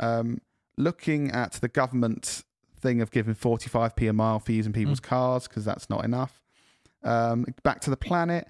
Um, 0.00 0.40
looking 0.76 1.30
at 1.30 1.52
the 1.52 1.68
government 1.68 2.42
thing 2.80 3.00
of 3.00 3.10
giving 3.10 3.34
45p 3.34 4.10
a 4.10 4.12
mile 4.12 4.40
for 4.40 4.52
using 4.52 4.72
people's 4.72 5.00
cars 5.00 5.46
because 5.46 5.64
that's 5.64 5.88
not 5.88 6.04
enough. 6.04 6.42
Um, 7.04 7.46
back 7.62 7.80
to 7.82 7.90
the 7.90 7.96
planet, 7.96 8.48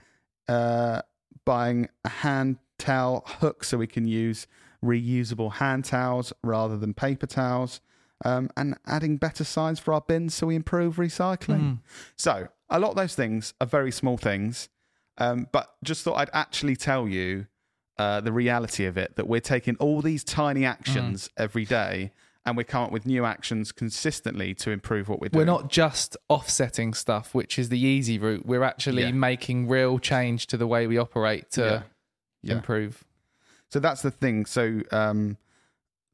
uh, 0.48 1.02
buying 1.44 1.88
a 2.04 2.08
hand 2.08 2.56
towel 2.78 3.24
hook 3.26 3.64
so 3.64 3.78
we 3.78 3.86
can 3.86 4.06
use 4.06 4.46
reusable 4.84 5.52
hand 5.52 5.84
towels 5.84 6.32
rather 6.42 6.76
than 6.76 6.94
paper 6.94 7.26
towels, 7.26 7.80
um, 8.24 8.50
and 8.56 8.76
adding 8.86 9.16
better 9.16 9.44
signs 9.44 9.78
for 9.78 9.94
our 9.94 10.00
bins 10.00 10.34
so 10.34 10.48
we 10.48 10.56
improve 10.56 10.96
recycling. 10.96 11.60
Mm. 11.60 11.78
So, 12.16 12.48
a 12.68 12.78
lot 12.78 12.90
of 12.90 12.96
those 12.96 13.14
things 13.14 13.54
are 13.60 13.66
very 13.66 13.92
small 13.92 14.16
things, 14.16 14.68
um, 15.18 15.46
but 15.52 15.74
just 15.84 16.02
thought 16.04 16.14
I'd 16.16 16.30
actually 16.32 16.76
tell 16.76 17.06
you 17.08 17.46
uh, 17.98 18.20
the 18.20 18.32
reality 18.32 18.86
of 18.86 18.96
it 18.96 19.16
that 19.16 19.26
we're 19.28 19.40
taking 19.40 19.76
all 19.76 20.00
these 20.02 20.24
tiny 20.24 20.64
actions 20.64 21.28
every 21.36 21.64
day 21.64 22.12
and 22.44 22.56
we 22.56 22.64
come 22.64 22.82
up 22.82 22.90
with 22.90 23.06
new 23.06 23.24
actions 23.24 23.70
consistently 23.70 24.52
to 24.54 24.70
improve 24.72 25.08
what 25.08 25.20
we're 25.20 25.28
doing. 25.28 25.46
We're 25.46 25.52
not 25.52 25.70
just 25.70 26.16
offsetting 26.28 26.92
stuff, 26.94 27.34
which 27.34 27.58
is 27.58 27.68
the 27.68 27.78
easy 27.78 28.18
route. 28.18 28.44
We're 28.46 28.64
actually 28.64 29.02
Yeah. 29.02 29.12
making 29.12 29.68
real 29.68 29.98
change 30.00 30.48
to 30.48 30.56
the 30.56 30.66
way 30.66 30.86
we 30.88 30.98
operate 30.98 31.50
to 31.52 31.60
Yeah. 31.62 31.82
Yeah. 32.42 32.54
improve. 32.56 33.04
So 33.68 33.78
that's 33.78 34.02
the 34.02 34.10
thing. 34.10 34.46
So 34.46 34.80
um, 34.90 35.36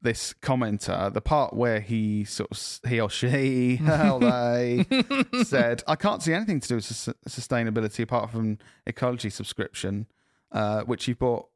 this 0.01 0.33
commenter, 0.41 1.13
the 1.13 1.21
part 1.21 1.53
where 1.53 1.81
he 1.81 2.23
sort 2.23 2.51
of 2.51 2.89
he 2.89 2.99
or 2.99 3.09
she, 3.09 3.75
how 3.83 4.17
they 4.19 4.85
said, 5.43 5.83
I 5.87 5.95
can't 5.95 6.23
see 6.23 6.33
anything 6.33 6.59
to 6.61 6.67
do 6.67 6.75
with 6.75 6.85
sus- 6.85 7.13
sustainability 7.27 8.03
apart 8.03 8.31
from 8.31 8.57
Ecologi 8.87 9.31
subscription, 9.31 10.07
uh, 10.51 10.81
which 10.81 11.07
you've 11.07 11.19
bought 11.19 11.47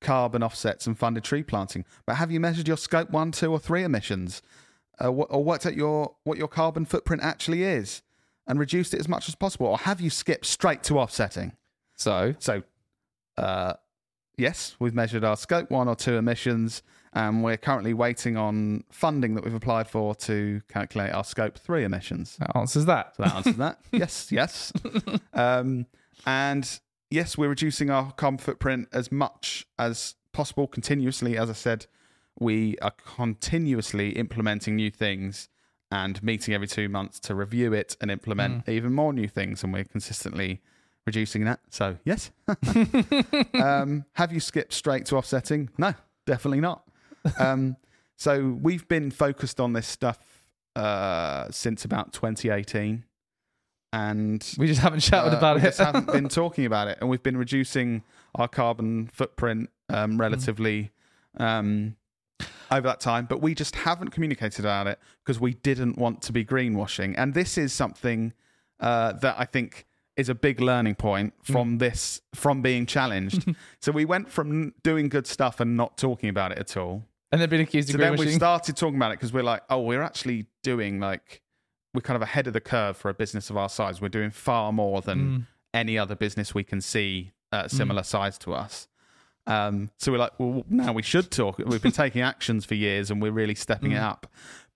carbon 0.00 0.42
offsets 0.42 0.86
and 0.86 0.96
funded 0.98 1.24
tree 1.24 1.42
planting. 1.42 1.84
But 2.06 2.16
have 2.16 2.30
you 2.30 2.40
measured 2.40 2.68
your 2.68 2.76
scope 2.76 3.10
one, 3.10 3.32
two, 3.32 3.50
or 3.50 3.58
three 3.58 3.82
emissions, 3.84 4.42
uh, 5.00 5.06
wh- 5.08 5.30
or 5.32 5.42
worked 5.42 5.64
out 5.66 5.74
your 5.74 6.14
what 6.24 6.38
your 6.38 6.48
carbon 6.48 6.84
footprint 6.84 7.22
actually 7.22 7.62
is, 7.64 8.02
and 8.46 8.58
reduced 8.58 8.92
it 8.94 9.00
as 9.00 9.08
much 9.08 9.28
as 9.28 9.34
possible, 9.34 9.66
or 9.66 9.78
have 9.78 10.00
you 10.00 10.10
skipped 10.10 10.46
straight 10.46 10.82
to 10.84 10.98
offsetting? 10.98 11.52
So 11.96 12.34
So, 12.38 12.62
uh, 13.36 13.74
yes, 14.36 14.76
we've 14.78 14.94
measured 14.94 15.24
our 15.24 15.36
scope 15.36 15.70
one 15.70 15.88
or 15.88 15.96
two 15.96 16.16
emissions, 16.16 16.82
and 17.12 17.42
we're 17.42 17.56
currently 17.56 17.94
waiting 17.94 18.36
on 18.36 18.84
funding 18.90 19.34
that 19.34 19.44
we've 19.44 19.54
applied 19.54 19.88
for 19.88 20.14
to 20.14 20.60
calculate 20.68 21.12
our 21.12 21.24
scope 21.24 21.58
three 21.58 21.84
emissions. 21.84 22.36
that 22.36 22.56
answers 22.56 22.84
that. 22.86 23.16
So 23.16 23.22
that 23.22 23.34
answers 23.34 23.56
that. 23.56 23.80
yes, 23.92 24.30
yes. 24.30 24.72
Um, 25.32 25.86
and 26.26 26.80
yes, 27.10 27.38
we're 27.38 27.48
reducing 27.48 27.90
our 27.90 28.12
carbon 28.12 28.38
footprint 28.38 28.88
as 28.92 29.10
much 29.10 29.66
as 29.78 30.14
possible 30.32 30.66
continuously. 30.66 31.36
As 31.36 31.50
I 31.50 31.54
said, 31.54 31.86
we 32.38 32.76
are 32.78 32.92
continuously 32.92 34.10
implementing 34.10 34.76
new 34.76 34.90
things 34.90 35.48
and 35.90 36.22
meeting 36.22 36.54
every 36.54 36.68
two 36.68 36.88
months 36.88 37.18
to 37.20 37.34
review 37.34 37.72
it 37.72 37.96
and 38.00 38.10
implement 38.10 38.68
even 38.68 38.92
more 38.92 39.12
new 39.12 39.28
things. 39.28 39.64
And 39.64 39.72
we're 39.72 39.84
consistently 39.84 40.60
reducing 41.06 41.44
that. 41.44 41.60
So, 41.70 41.96
yes. 42.04 42.30
um, 43.54 44.04
have 44.12 44.32
you 44.32 44.40
skipped 44.40 44.72
straight 44.72 45.06
to 45.06 45.16
offsetting? 45.16 45.70
No, 45.78 45.94
definitely 46.26 46.60
not. 46.60 46.82
Um, 47.38 47.76
so, 48.16 48.58
we've 48.60 48.86
been 48.88 49.10
focused 49.10 49.60
on 49.60 49.72
this 49.72 49.86
stuff 49.86 50.18
uh, 50.76 51.46
since 51.50 51.84
about 51.84 52.12
2018. 52.12 53.04
And 53.92 54.54
We 54.58 54.66
just 54.66 54.80
haven't 54.80 55.02
shouted 55.02 55.34
uh, 55.34 55.38
about 55.38 55.56
we 55.56 55.62
it. 55.62 55.66
just 55.66 55.78
haven't 55.78 56.06
been 56.12 56.28
talking 56.42 56.66
about 56.66 56.88
it, 56.88 56.98
and 57.00 57.08
we've 57.08 57.22
been 57.22 57.36
reducing 57.36 58.02
our 58.34 58.48
carbon 58.48 59.08
footprint 59.12 59.70
um, 59.88 60.20
relatively 60.20 60.90
um, 61.38 61.96
over 62.70 62.86
that 62.86 63.00
time. 63.00 63.24
But 63.26 63.40
we 63.40 63.54
just 63.54 63.74
haven't 63.76 64.10
communicated 64.10 64.60
about 64.64 64.86
it 64.86 64.98
because 65.24 65.40
we 65.40 65.54
didn't 65.54 65.96
want 65.96 66.20
to 66.22 66.32
be 66.32 66.44
greenwashing. 66.44 67.14
And 67.16 67.32
this 67.32 67.56
is 67.56 67.72
something 67.72 68.34
uh, 68.78 69.12
that 69.14 69.36
I 69.38 69.46
think 69.46 69.86
is 70.18 70.28
a 70.28 70.34
big 70.34 70.60
learning 70.60 70.94
point 70.96 71.32
from 71.42 71.78
this 71.78 72.20
from 72.34 72.60
being 72.60 72.84
challenged. 72.84 73.54
so 73.80 73.90
we 73.92 74.04
went 74.04 74.28
from 74.30 74.74
doing 74.82 75.08
good 75.08 75.26
stuff 75.26 75.60
and 75.60 75.76
not 75.76 75.96
talking 75.96 76.28
about 76.28 76.52
it 76.52 76.58
at 76.58 76.76
all 76.76 77.04
and 77.30 77.40
they've 77.40 77.48
been 77.50 77.60
accused 77.60 77.88
so 77.88 77.94
of 77.94 78.00
then 78.00 78.16
we 78.16 78.30
started 78.32 78.76
talking 78.76 78.96
about 78.96 79.12
it 79.12 79.18
because 79.18 79.32
we're 79.32 79.42
like, 79.42 79.62
oh, 79.70 79.80
we're 79.80 80.02
actually 80.02 80.46
doing 80.62 80.98
like 80.98 81.40
we're 81.94 82.00
kind 82.02 82.16
of 82.16 82.22
ahead 82.22 82.46
of 82.46 82.52
the 82.52 82.60
curve 82.60 82.96
for 82.96 83.08
a 83.10 83.14
business 83.14 83.48
of 83.50 83.56
our 83.56 83.68
size. 83.68 84.00
We're 84.00 84.08
doing 84.08 84.30
far 84.30 84.72
more 84.72 85.00
than 85.02 85.18
Mm. 85.18 85.46
any 85.74 85.98
other 85.98 86.14
business 86.14 86.54
we 86.54 86.64
can 86.64 86.80
see 86.80 87.32
uh, 87.52 87.68
similar 87.68 88.02
size 88.02 88.38
to 88.38 88.52
us. 88.54 88.88
Um, 89.46 89.90
so 89.98 90.12
we're 90.12 90.18
like, 90.18 90.32
well, 90.38 90.64
now 90.68 90.92
we 90.92 91.02
should 91.02 91.30
talk. 91.30 91.58
We've 91.58 91.80
been 91.82 91.92
taking 92.04 92.20
actions 92.22 92.64
for 92.66 92.74
years, 92.74 93.10
and 93.10 93.22
we're 93.22 93.32
really 93.32 93.54
stepping 93.54 93.92
it 93.92 93.96
Mm. 94.00 94.02
up. 94.10 94.26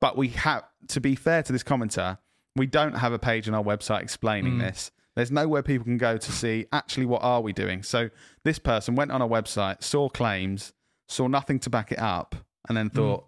But 0.00 0.16
we 0.16 0.28
have 0.28 0.64
to 0.88 1.00
be 1.00 1.14
fair 1.14 1.42
to 1.42 1.52
this 1.52 1.62
commenter. 1.62 2.18
We 2.57 2.66
don't 2.66 2.94
have 2.94 3.12
a 3.12 3.18
page 3.18 3.48
on 3.48 3.55
our 3.55 3.62
website 3.64 4.02
explaining 4.02 4.55
Mm. 4.55 4.61
this. 4.61 4.90
There's 5.16 5.31
nowhere 5.31 5.62
people 5.62 5.85
can 5.85 5.98
go 5.98 6.16
to 6.16 6.33
see 6.33 6.66
actually 6.72 7.07
what 7.07 7.22
are 7.22 7.40
we 7.40 7.53
doing. 7.53 7.83
So 7.83 8.11
this 8.44 8.59
person 8.59 8.94
went 8.94 9.11
on 9.11 9.20
our 9.20 9.29
website, 9.29 9.83
saw 9.83 10.09
claims, 10.09 10.72
saw 11.09 11.27
nothing 11.27 11.59
to 11.61 11.70
back 11.70 11.92
it 11.92 11.98
up, 11.98 12.35
and 12.68 12.77
then 12.77 12.88
thought, 12.90 13.27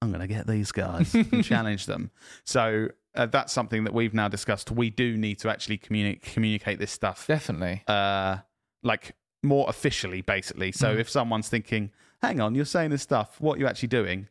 I'm 0.00 0.08
going 0.10 0.20
to 0.22 0.26
get 0.26 0.46
these 0.46 0.72
guys 0.72 1.14
and 1.32 1.44
challenge 1.44 1.84
them. 1.86 2.10
So 2.46 2.88
uh, 3.14 3.26
that's 3.26 3.52
something 3.52 3.84
that 3.84 3.92
we've 3.92 4.14
now 4.14 4.28
discussed. 4.28 4.70
We 4.70 4.88
do 4.88 5.16
need 5.18 5.38
to 5.40 5.50
actually 5.50 5.76
communi- 5.78 6.22
communicate 6.22 6.78
this 6.78 6.90
stuff, 6.92 7.26
Definitely. 7.26 7.82
uh, 7.86 8.38
like 8.82 9.14
more 9.42 9.68
officially, 9.68 10.22
basically. 10.22 10.72
So 10.72 10.94
Mm. 10.96 11.00
if 11.00 11.10
someone's 11.10 11.48
thinking, 11.48 11.90
"Hang 12.22 12.40
on, 12.40 12.54
you're 12.54 12.64
saying 12.64 12.90
this 12.90 13.02
stuff. 13.02 13.40
What 13.40 13.56
are 13.56 13.60
you 13.60 13.66
actually 13.66 13.88
doing?" 13.88 14.28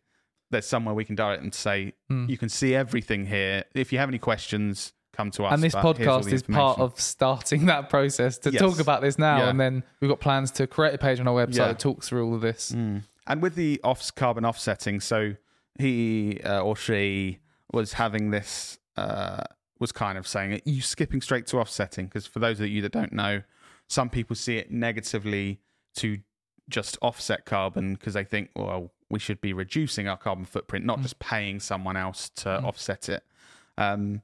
There's 0.52 0.65
somewhere 0.65 0.95
we 0.95 1.06
can 1.06 1.15
direct 1.15 1.41
them 1.43 1.52
to 1.52 1.58
say, 1.58 1.93
Mm. 2.12 2.30
"You 2.30 2.38
can 2.38 2.49
see 2.49 2.73
everything 2.73 3.28
here. 3.28 3.65
If 3.75 3.91
you 3.93 3.99
have 3.99 4.10
any 4.10 4.17
questions, 4.17 4.93
come 5.19 5.32
to 5.32 5.43
us." 5.45 5.53
and 5.53 5.62
this 5.63 5.73
but 5.73 5.97
here's 5.97 6.08
all 6.08 6.19
podcast 6.21 6.34
is 6.34 6.43
part 6.43 6.79
of 6.79 6.99
starting 6.99 7.65
that 7.67 7.89
process 7.89 8.38
to 8.39 8.51
Yes. 8.51 8.62
talk 8.62 8.79
about 8.79 9.01
this 9.01 9.17
now. 9.17 9.38
Yeah. 9.38 9.49
And 9.49 9.60
then 9.60 9.84
we've 9.99 10.10
got 10.10 10.19
plans 10.19 10.51
to 10.51 10.67
create 10.67 10.93
a 10.93 10.97
page 10.97 11.19
on 11.19 11.27
our 11.27 11.36
website 11.45 11.55
Yeah. 11.58 11.67
that 11.69 11.79
talks 11.79 12.08
through 12.10 12.25
all 12.25 12.36
of 12.36 12.41
this. 12.41 12.71
Mm. 12.71 13.03
And 13.27 13.41
with 13.41 13.55
the 13.55 13.79
off 13.84 14.13
carbon 14.15 14.45
offsetting, 14.45 14.99
so 15.01 15.36
he 15.77 16.39
uh, 16.43 16.62
or 16.62 16.75
she 16.75 17.39
was 17.71 17.93
having 17.93 18.32
this, 18.32 18.79
uh, 18.97 19.41
was 19.79 19.91
kind 19.91 20.17
of 20.17 20.27
saying, 20.27 20.53
Are 20.53 20.60
you 20.65 20.82
skipping 20.82 21.21
straight 21.21 21.45
to 21.47 21.58
offsetting? 21.60 22.08
Because 22.08 22.25
for 22.27 22.39
those 22.39 22.60
of 22.60 22.67
you 22.67 22.82
that 22.82 22.91
don't 22.91 23.13
know, 23.13 23.43
some 23.88 24.10
people 24.10 24.36
see 24.36 24.58
it 24.58 24.71
negatively 24.71 25.60
to 25.95 26.19
just 26.69 26.97
offset 27.01 27.45
carbon 27.45 27.93
because 27.93 28.13
they 28.13 28.23
think, 28.23 28.49
well, 28.55 28.91
we 29.10 29.19
should 29.19 29.41
be 29.41 29.53
reducing 29.53 30.08
our 30.08 30.17
carbon 30.17 30.45
footprint, 30.45 30.86
not 30.86 30.99
Mm. 30.99 31.03
just 31.03 31.17
paying 31.19 31.60
someone 31.60 31.97
else 31.97 32.29
to 32.29 32.49
Mm. 32.49 32.63
offset 32.63 33.10
it. 33.10 33.23
Um, 33.77 34.21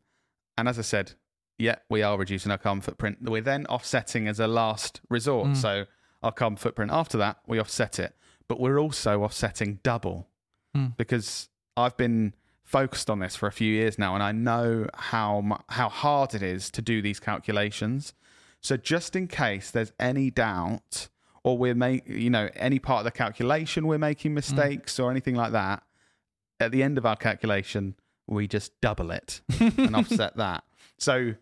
and 0.58 0.68
as 0.68 0.78
I 0.80 0.84
said, 0.84 1.14
yeah, 1.58 1.76
we 1.90 2.02
are 2.04 2.18
reducing 2.18 2.52
our 2.52 2.58
carbon 2.58 2.82
footprint. 2.82 3.18
We're 3.22 3.42
then 3.42 3.66
offsetting 3.68 4.28
as 4.28 4.40
a 4.40 4.48
last 4.48 5.02
resort. 5.10 5.50
Mm. 5.50 5.58
So 5.58 5.86
our 6.22 6.32
carbon 6.32 6.58
footprint 6.58 6.92
after 6.92 7.18
that, 7.18 7.38
we 7.48 7.60
offset 7.60 8.00
it. 8.00 8.16
But 8.48 8.60
we're 8.60 8.80
also 8.80 9.24
offsetting 9.24 9.80
double 9.84 10.28
Mm. 10.76 10.98
because 10.98 11.48
I've 11.78 11.96
been 11.96 12.34
focused 12.64 13.10
on 13.10 13.20
this 13.20 13.36
for 13.36 13.48
a 13.48 13.52
few 13.52 13.72
years 13.72 13.98
now, 13.98 14.14
and 14.16 14.22
I 14.24 14.34
know 14.34 14.88
how 14.94 15.60
how 15.70 15.88
hard 15.88 16.34
it 16.34 16.44
is 16.44 16.70
to 16.72 16.82
do 16.82 17.02
these 17.02 17.20
calculations. 17.22 18.14
So 18.60 18.76
just 18.76 19.16
in 19.16 19.28
case 19.28 19.72
there's 19.72 19.94
any 20.00 20.32
doubt, 20.32 21.08
or 21.44 21.58
we're 21.58 21.76
make 21.76 22.08
you 22.10 22.30
know 22.30 22.50
any 22.56 22.80
part 22.80 23.00
of 23.00 23.06
the 23.06 23.12
calculation 23.12 23.88
we're 23.88 23.98
making 24.00 24.34
mistakes 24.34 25.00
or 25.00 25.12
anything 25.12 25.36
like 25.36 25.54
that, 25.54 25.84
at 26.60 26.72
the 26.72 26.84
end 26.84 26.98
of 26.98 27.06
our 27.06 27.16
calculation 27.16 27.96
we 28.28 28.48
just 28.48 28.72
double 28.82 29.12
it 29.12 29.42
and 29.60 29.96
offset 29.96 30.36
that. 30.38 30.64
So 30.98 31.34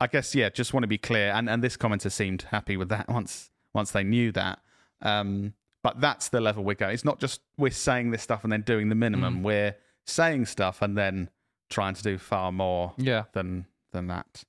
I 0.00 0.06
guess 0.06 0.34
yeah, 0.34 0.48
just 0.48 0.72
want 0.74 0.82
to 0.84 0.88
be 0.88 0.98
clear, 0.98 1.30
and 1.32 1.48
and 1.48 1.62
this 1.62 1.76
commenter 1.76 2.10
seemed 2.10 2.42
happy 2.42 2.76
with 2.76 2.88
that 2.90 3.08
once 3.08 3.50
once 3.74 3.90
they 3.92 4.02
knew 4.04 4.32
that. 4.32 4.60
Um, 5.00 5.54
but 5.82 6.00
that's 6.00 6.28
the 6.28 6.40
level 6.40 6.62
we're 6.64 6.74
going. 6.74 6.94
It's 6.94 7.04
not 7.04 7.18
just 7.18 7.40
we're 7.56 7.70
saying 7.72 8.10
this 8.12 8.22
stuff 8.22 8.44
and 8.44 8.52
then 8.52 8.62
doing 8.62 8.88
the 8.88 8.94
minimum. 8.94 9.40
Mm. 9.40 9.42
We're 9.42 9.76
saying 10.06 10.46
stuff 10.46 10.80
and 10.82 10.96
then 10.96 11.28
trying 11.70 11.94
to 11.94 12.02
do 12.02 12.18
far 12.18 12.52
more 12.52 12.92
Yeah. 12.98 13.24
than 13.32 13.66
than 13.92 14.06
that. 14.08 14.44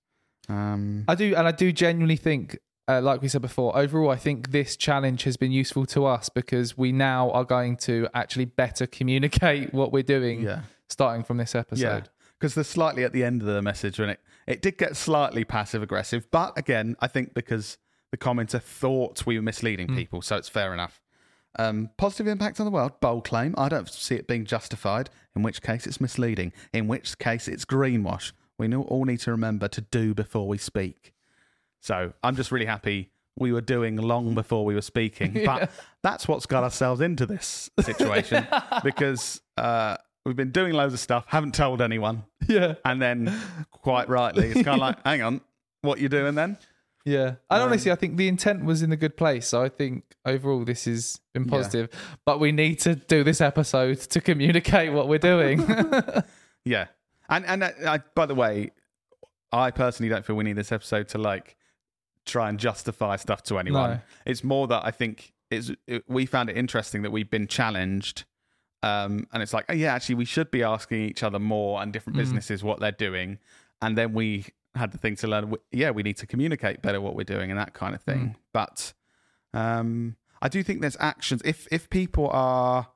Um, 0.49 1.05
I 1.07 1.15
do, 1.15 1.33
and 1.35 1.47
I 1.47 1.51
do 1.51 1.71
genuinely 1.71 2.17
think, 2.17 2.59
uh, 2.87 3.01
like 3.01 3.21
we 3.21 3.27
said 3.29 3.41
before, 3.41 3.75
overall, 3.77 4.09
I 4.09 4.17
think 4.17 4.51
this 4.51 4.75
challenge 4.75 5.23
has 5.23 5.37
been 5.37 5.51
useful 5.53 5.85
to 5.87 6.05
us 6.05 6.27
because 6.29 6.77
we 6.77 6.91
now 6.91 7.31
are 7.31 7.45
going 7.45 7.77
to 7.77 8.07
actually 8.13 8.45
better 8.45 8.85
communicate 8.85 9.73
what 9.73 9.91
we're 9.93 10.03
doing 10.03 10.41
yeah, 10.41 10.61
starting 10.89 11.23
from 11.23 11.37
this 11.37 11.55
episode. 11.55 12.09
because 12.39 12.55
they're 12.55 12.63
slightly 12.63 13.03
at 13.03 13.13
the 13.13 13.23
end 13.23 13.41
of 13.41 13.47
the 13.47 13.61
message 13.61 13.99
when 13.99 14.09
it 14.09 14.19
it 14.45 14.61
did 14.61 14.77
get 14.77 14.97
slightly 14.97 15.45
passive 15.45 15.81
aggressive, 15.81 16.29
but 16.31 16.57
again, 16.57 16.95
I 16.99 17.07
think 17.07 17.33
because 17.33 17.77
the 18.11 18.17
commenter 18.17 18.61
thought 18.61 19.25
we 19.25 19.37
were 19.37 19.41
misleading 19.41 19.87
Hmm. 19.87 19.95
people, 19.95 20.21
so 20.21 20.35
it's 20.35 20.49
fair 20.49 20.73
enough. 20.73 20.99
Um, 21.57 21.89
positive 21.97 22.27
impact 22.27 22.59
on 22.59 22.65
the 22.65 22.71
world, 22.71 22.99
bold 22.99 23.23
claim. 23.25 23.53
I 23.57 23.69
don't 23.69 23.87
see 23.87 24.15
it 24.15 24.27
being 24.27 24.43
justified. 24.45 25.09
In 25.35 25.43
which 25.43 25.61
case, 25.61 25.85
it's 25.87 26.01
misleading. 26.01 26.51
In 26.73 26.87
which 26.87 27.17
case, 27.19 27.47
it's 27.47 27.63
greenwash. 27.63 28.33
We 28.57 28.73
all 28.75 29.05
need 29.05 29.19
to 29.21 29.31
remember 29.31 29.67
to 29.69 29.81
do 29.81 30.13
before 30.13 30.47
we 30.47 30.57
speak. 30.57 31.13
So 31.79 32.13
I'm 32.23 32.35
just 32.35 32.51
really 32.51 32.65
happy 32.65 33.11
we 33.37 33.51
were 33.51 33.61
doing 33.61 33.95
long 33.97 34.35
before 34.35 34.63
we 34.65 34.73
were 34.75 34.81
speaking. 34.81 35.41
But 35.45 35.71
that's 36.01 36.27
what's 36.27 36.45
got 36.45 36.63
ourselves 36.63 37.01
into 37.01 37.25
this 37.25 37.69
situation 37.79 38.47
because 38.83 39.41
uh, 39.57 39.97
we've 40.25 40.35
been 40.35 40.51
doing 40.51 40.73
loads 40.73 40.93
of 40.93 40.99
stuff, 40.99 41.25
haven't 41.27 41.53
told 41.55 41.81
anyone. 41.81 42.23
Yeah. 42.47 42.75
And 42.85 43.01
then, 43.01 43.33
quite 43.71 44.09
rightly, 44.09 44.47
it's 44.47 44.63
kind 44.63 44.69
of 44.75 44.79
like, 44.79 44.97
hang 45.05 45.21
on, 45.21 45.41
what 45.81 45.99
you 45.99 46.09
doing 46.09 46.35
then? 46.35 46.57
Yeah. 47.05 47.35
And 47.49 47.61
Um, 47.61 47.69
honestly, 47.69 47.91
I 47.91 47.95
think 47.95 48.15
the 48.15 48.27
intent 48.29 48.63
was 48.63 48.81
in 48.81 48.91
a 48.93 48.95
good 48.95 49.17
place. 49.17 49.47
So 49.47 49.61
I 49.61 49.67
think 49.69 50.03
overall 50.25 50.63
this 50.63 50.85
has 50.85 51.19
been 51.33 51.43
Yeah. 51.43 51.49
positive. 51.49 51.89
But 52.25 52.39
we 52.39 52.51
need 52.53 52.79
to 52.81 52.95
do 52.95 53.23
this 53.25 53.41
episode 53.41 53.99
to 53.99 54.21
communicate 54.21 54.93
what 54.93 55.07
we're 55.07 55.19
doing. 55.19 55.65
Yeah. 56.65 56.87
And 57.27 57.45
and 57.45 57.63
uh, 57.63 57.71
I, 57.85 57.97
by 58.15 58.25
the 58.25 58.35
way, 58.35 58.71
I 59.51 59.69
personally 59.71 60.09
don't 60.09 60.25
feel 60.25 60.37
we 60.37 60.45
need 60.45 60.55
this 60.55 60.71
episode 60.71 61.09
to 61.09 61.17
like 61.17 61.57
try 62.25 62.47
and 62.47 62.57
justify 62.57 63.17
stuff 63.17 63.43
to 63.43 63.59
anyone. 63.59 63.89
No. 63.91 63.99
It's 64.25 64.45
more 64.45 64.67
that 64.67 64.85
I 64.85 64.91
think 64.91 65.33
it's 65.51 65.71
it, 65.87 66.05
we 66.07 66.25
found 66.25 66.49
it 66.49 66.55
interesting 66.57 67.01
that 67.01 67.11
we've 67.11 67.29
been 67.29 67.47
challenged. 67.47 68.23
Um, 68.83 69.27
and 69.33 69.41
it's 69.41 69.53
like, 69.53 69.65
oh, 69.69 69.73
yeah, 69.73 69.93
actually, 69.95 70.15
we 70.15 70.25
should 70.25 70.51
be 70.51 70.61
asking 70.61 71.01
each 71.01 71.23
other 71.23 71.39
more 71.39 71.81
and 71.81 71.91
different 71.93 72.17
Mm. 72.17 72.21
businesses 72.21 72.63
what 72.63 72.79
they're 72.79 72.91
doing. 72.91 73.39
And 73.81 73.97
then 73.97 74.13
we 74.13 74.45
had 74.75 74.91
the 74.91 74.97
thing 74.97 75.15
to 75.17 75.27
learn. 75.27 75.53
Yeah, 75.71 75.91
we 75.91 76.03
need 76.03 76.17
to 76.17 76.27
communicate 76.27 76.81
better 76.81 76.99
what 77.01 77.15
we're 77.15 77.23
doing 77.23 77.49
and 77.49 77.59
that 77.59 77.73
kind 77.73 77.95
of 77.95 78.01
thing. 78.01 78.19
Mm. 78.19 78.35
But 78.51 78.93
um, 79.53 80.15
I 80.41 80.49
do 80.49 80.63
think 80.63 80.81
there's 80.81 80.97
actions. 80.99 81.41
If 81.45 81.67
if 81.71 81.89
people 81.89 82.29
are 82.31 82.87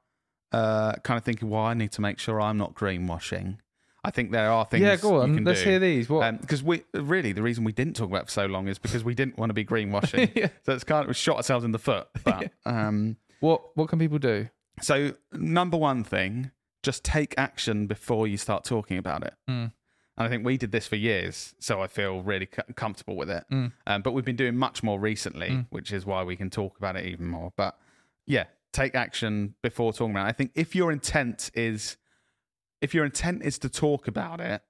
uh, 0.52 0.94
kind 1.04 1.18
of 1.18 1.24
thinking, 1.24 1.50
well, 1.50 1.64
I 1.64 1.74
need 1.74 1.92
to 1.94 2.02
make 2.02 2.20
sure 2.20 2.40
I'm 2.42 2.58
not 2.58 2.74
greenwashing. 2.76 3.58
I 4.04 4.12
think 4.12 4.32
there 4.32 4.50
are 4.52 4.64
things. 4.66 4.82
yeah, 4.84 4.96
go 4.96 5.22
on. 5.22 5.36
can 5.36 5.44
Let's 5.44 5.64
do. 5.64 5.70
hear 5.70 5.80
these. 5.80 6.08
What? 6.10 6.40
Because 6.40 6.64
we 6.64 6.84
really 6.94 7.34
the 7.34 7.42
reason 7.42 7.64
we 7.64 7.74
didn't 7.74 7.96
talk 7.96 8.08
about 8.10 8.24
it 8.24 8.26
for 8.26 8.32
so 8.32 8.46
long 8.46 8.68
is 8.68 8.80
because 8.80 9.04
we 9.04 9.14
didn't 9.16 9.38
want 9.38 9.50
to 9.50 9.54
be 9.54 9.66
greenwashing. 9.72 10.32
Yeah. 10.36 10.48
So 10.66 10.74
it's 10.74 10.84
kind 10.86 11.02
of 11.04 11.08
we 11.10 11.14
shot 11.14 11.38
ourselves 11.38 11.66
in 11.66 11.72
the 11.72 11.80
foot. 11.80 12.08
But 12.24 12.52
um, 12.66 13.18
what 13.42 13.76
what 13.76 13.90
can 13.90 14.00
people 14.00 14.20
do? 14.20 14.48
So 14.82 15.14
number 15.34 15.78
one 15.78 16.04
thing, 16.04 16.52
just 16.84 17.04
take 17.04 17.34
action 17.38 17.88
before 17.88 18.28
you 18.28 18.38
start 18.38 18.64
talking 18.64 18.98
about 18.98 19.24
it. 19.24 19.34
Mm. 19.50 19.72
And 20.20 20.26
I 20.26 20.30
think 20.30 20.46
we 20.46 20.58
did 20.58 20.72
this 20.72 20.88
for 20.88 20.96
years, 20.96 21.54
so 21.60 21.82
I 21.82 21.88
feel 21.88 22.22
really 22.22 22.48
co- 22.48 22.64
comfortable 22.76 23.16
with 23.16 23.30
it. 23.30 23.44
Mm. 23.52 23.72
Um, 23.86 24.02
but 24.02 24.12
we've 24.14 24.26
been 24.26 24.36
doing 24.36 24.56
much 24.58 24.82
more 24.84 25.00
recently, 25.00 25.50
Mm. 25.50 25.66
which 25.70 25.92
is 25.92 26.06
why 26.06 26.24
we 26.24 26.36
can 26.36 26.50
talk 26.50 26.78
about 26.78 26.96
it 26.96 27.06
even 27.06 27.28
more. 27.28 27.54
But 27.56 27.78
yeah, 28.26 28.46
take 28.74 28.96
action 28.96 29.56
before 29.62 29.94
talking 29.94 30.12
about 30.12 30.26
it. 30.26 30.30
I 30.30 30.32
think 30.34 30.52
if 30.56 30.76
your 30.76 30.92
intent 30.92 31.52
is, 31.54 31.98
if 32.82 32.94
your 32.94 33.06
intent 33.06 33.44
is 33.44 33.60
to 33.60 33.70
talk 33.70 34.08
about 34.08 34.40
it, 34.42 34.62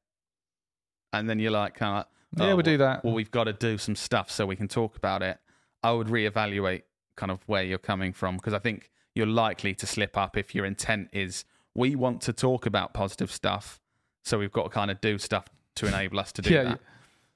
and 1.13 1.29
then 1.29 1.39
you're 1.39 1.51
like, 1.51 1.75
kind 1.75 1.99
of, 1.99 2.05
Yeah, 2.41 2.53
we'll 2.53 2.61
do 2.63 2.77
that. 2.77 3.03
Well, 3.05 3.13
we've 3.13 3.31
got 3.31 3.45
to 3.45 3.53
do 3.53 3.77
some 3.77 3.95
stuff 3.95 4.29
so 4.29 4.45
we 4.45 4.55
can 4.57 4.67
talk 4.67 4.97
about 4.97 5.21
it. 5.23 5.39
I 5.81 5.91
would 5.91 6.07
reevaluate 6.07 6.83
kind 7.15 7.31
of 7.31 7.39
where 7.47 7.63
you're 7.63 7.77
coming 7.77 8.11
from 8.11 8.35
because 8.35 8.53
I 8.53 8.59
think 8.59 8.91
you're 9.17 9.25
likely 9.25 9.73
to 9.75 9.85
slip 9.87 10.15
up 10.15 10.37
if 10.37 10.55
your 10.55 10.65
intent 10.65 11.09
is 11.11 11.43
we 11.73 11.95
want 11.95 12.21
to 12.21 12.33
talk 12.33 12.65
about 12.65 12.93
positive 12.93 13.31
stuff, 13.31 13.81
so 14.23 14.39
we've 14.39 14.51
got 14.51 14.63
to 14.63 14.69
kind 14.69 14.89
of 14.89 15.01
do 15.01 15.17
stuff 15.17 15.45
to 15.75 15.87
enable 15.87 16.19
us 16.19 16.31
to 16.33 16.41
do 16.41 16.53
Yeah, 16.53 16.63
that. 16.63 16.79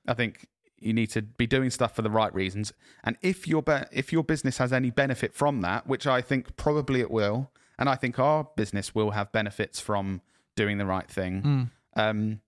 I 0.07 0.13
think 0.13 0.47
you 0.79 0.93
need 0.93 1.07
to 1.11 1.21
be 1.21 1.45
doing 1.45 1.69
stuff 1.69 1.95
for 1.95 2.01
the 2.01 2.09
right 2.09 2.33
reasons, 2.33 2.73
and 3.03 3.17
if 3.21 3.47
your 3.47 3.61
be- 3.61 3.85
if 3.91 4.13
your 4.13 4.23
business 4.23 4.57
has 4.57 4.71
any 4.71 4.89
benefit 4.89 5.33
from 5.33 5.61
that, 5.61 5.87
which 5.87 6.07
I 6.07 6.21
think 6.21 6.55
probably 6.55 7.01
it 7.01 7.11
will, 7.11 7.51
and 7.77 7.89
I 7.89 7.95
think 7.95 8.17
our 8.19 8.47
business 8.55 8.95
will 8.95 9.11
have 9.11 9.31
benefits 9.31 9.79
from 9.79 10.21
doing 10.55 10.77
the 10.77 10.85
right 10.85 11.09
thing. 11.09 11.41
Mm. 11.43 11.69
Um, 12.01 12.41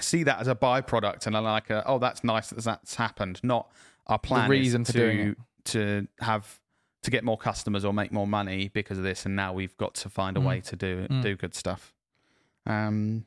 see 0.00 0.22
that 0.24 0.40
as 0.40 0.48
a 0.48 0.54
byproduct, 0.54 1.26
and 1.26 1.36
I 1.36 1.40
like, 1.40 1.70
a, 1.70 1.82
oh, 1.86 1.98
that's 1.98 2.22
nice 2.22 2.50
that 2.50 2.62
that's 2.62 2.94
happened. 2.96 3.40
Not 3.42 3.70
our 4.06 4.18
plan 4.18 4.50
reason 4.50 4.82
is 4.82 4.88
for 4.88 4.98
to 4.98 5.36
to 5.64 6.06
have 6.20 6.60
to 7.06 7.10
get 7.10 7.24
more 7.24 7.38
customers 7.38 7.84
or 7.84 7.92
make 7.94 8.12
more 8.12 8.26
money 8.26 8.68
because 8.68 8.98
of 8.98 9.04
this, 9.04 9.24
and 9.26 9.34
now 9.34 9.52
we've 9.52 9.76
got 9.76 9.94
to 9.94 10.08
find 10.10 10.36
a 10.36 10.40
Mm. 10.40 10.44
way 10.46 10.60
to 10.60 10.76
do 10.76 11.06
Mm. 11.08 11.22
do 11.22 11.36
good 11.36 11.54
stuff. 11.54 11.94
Um, 12.66 13.26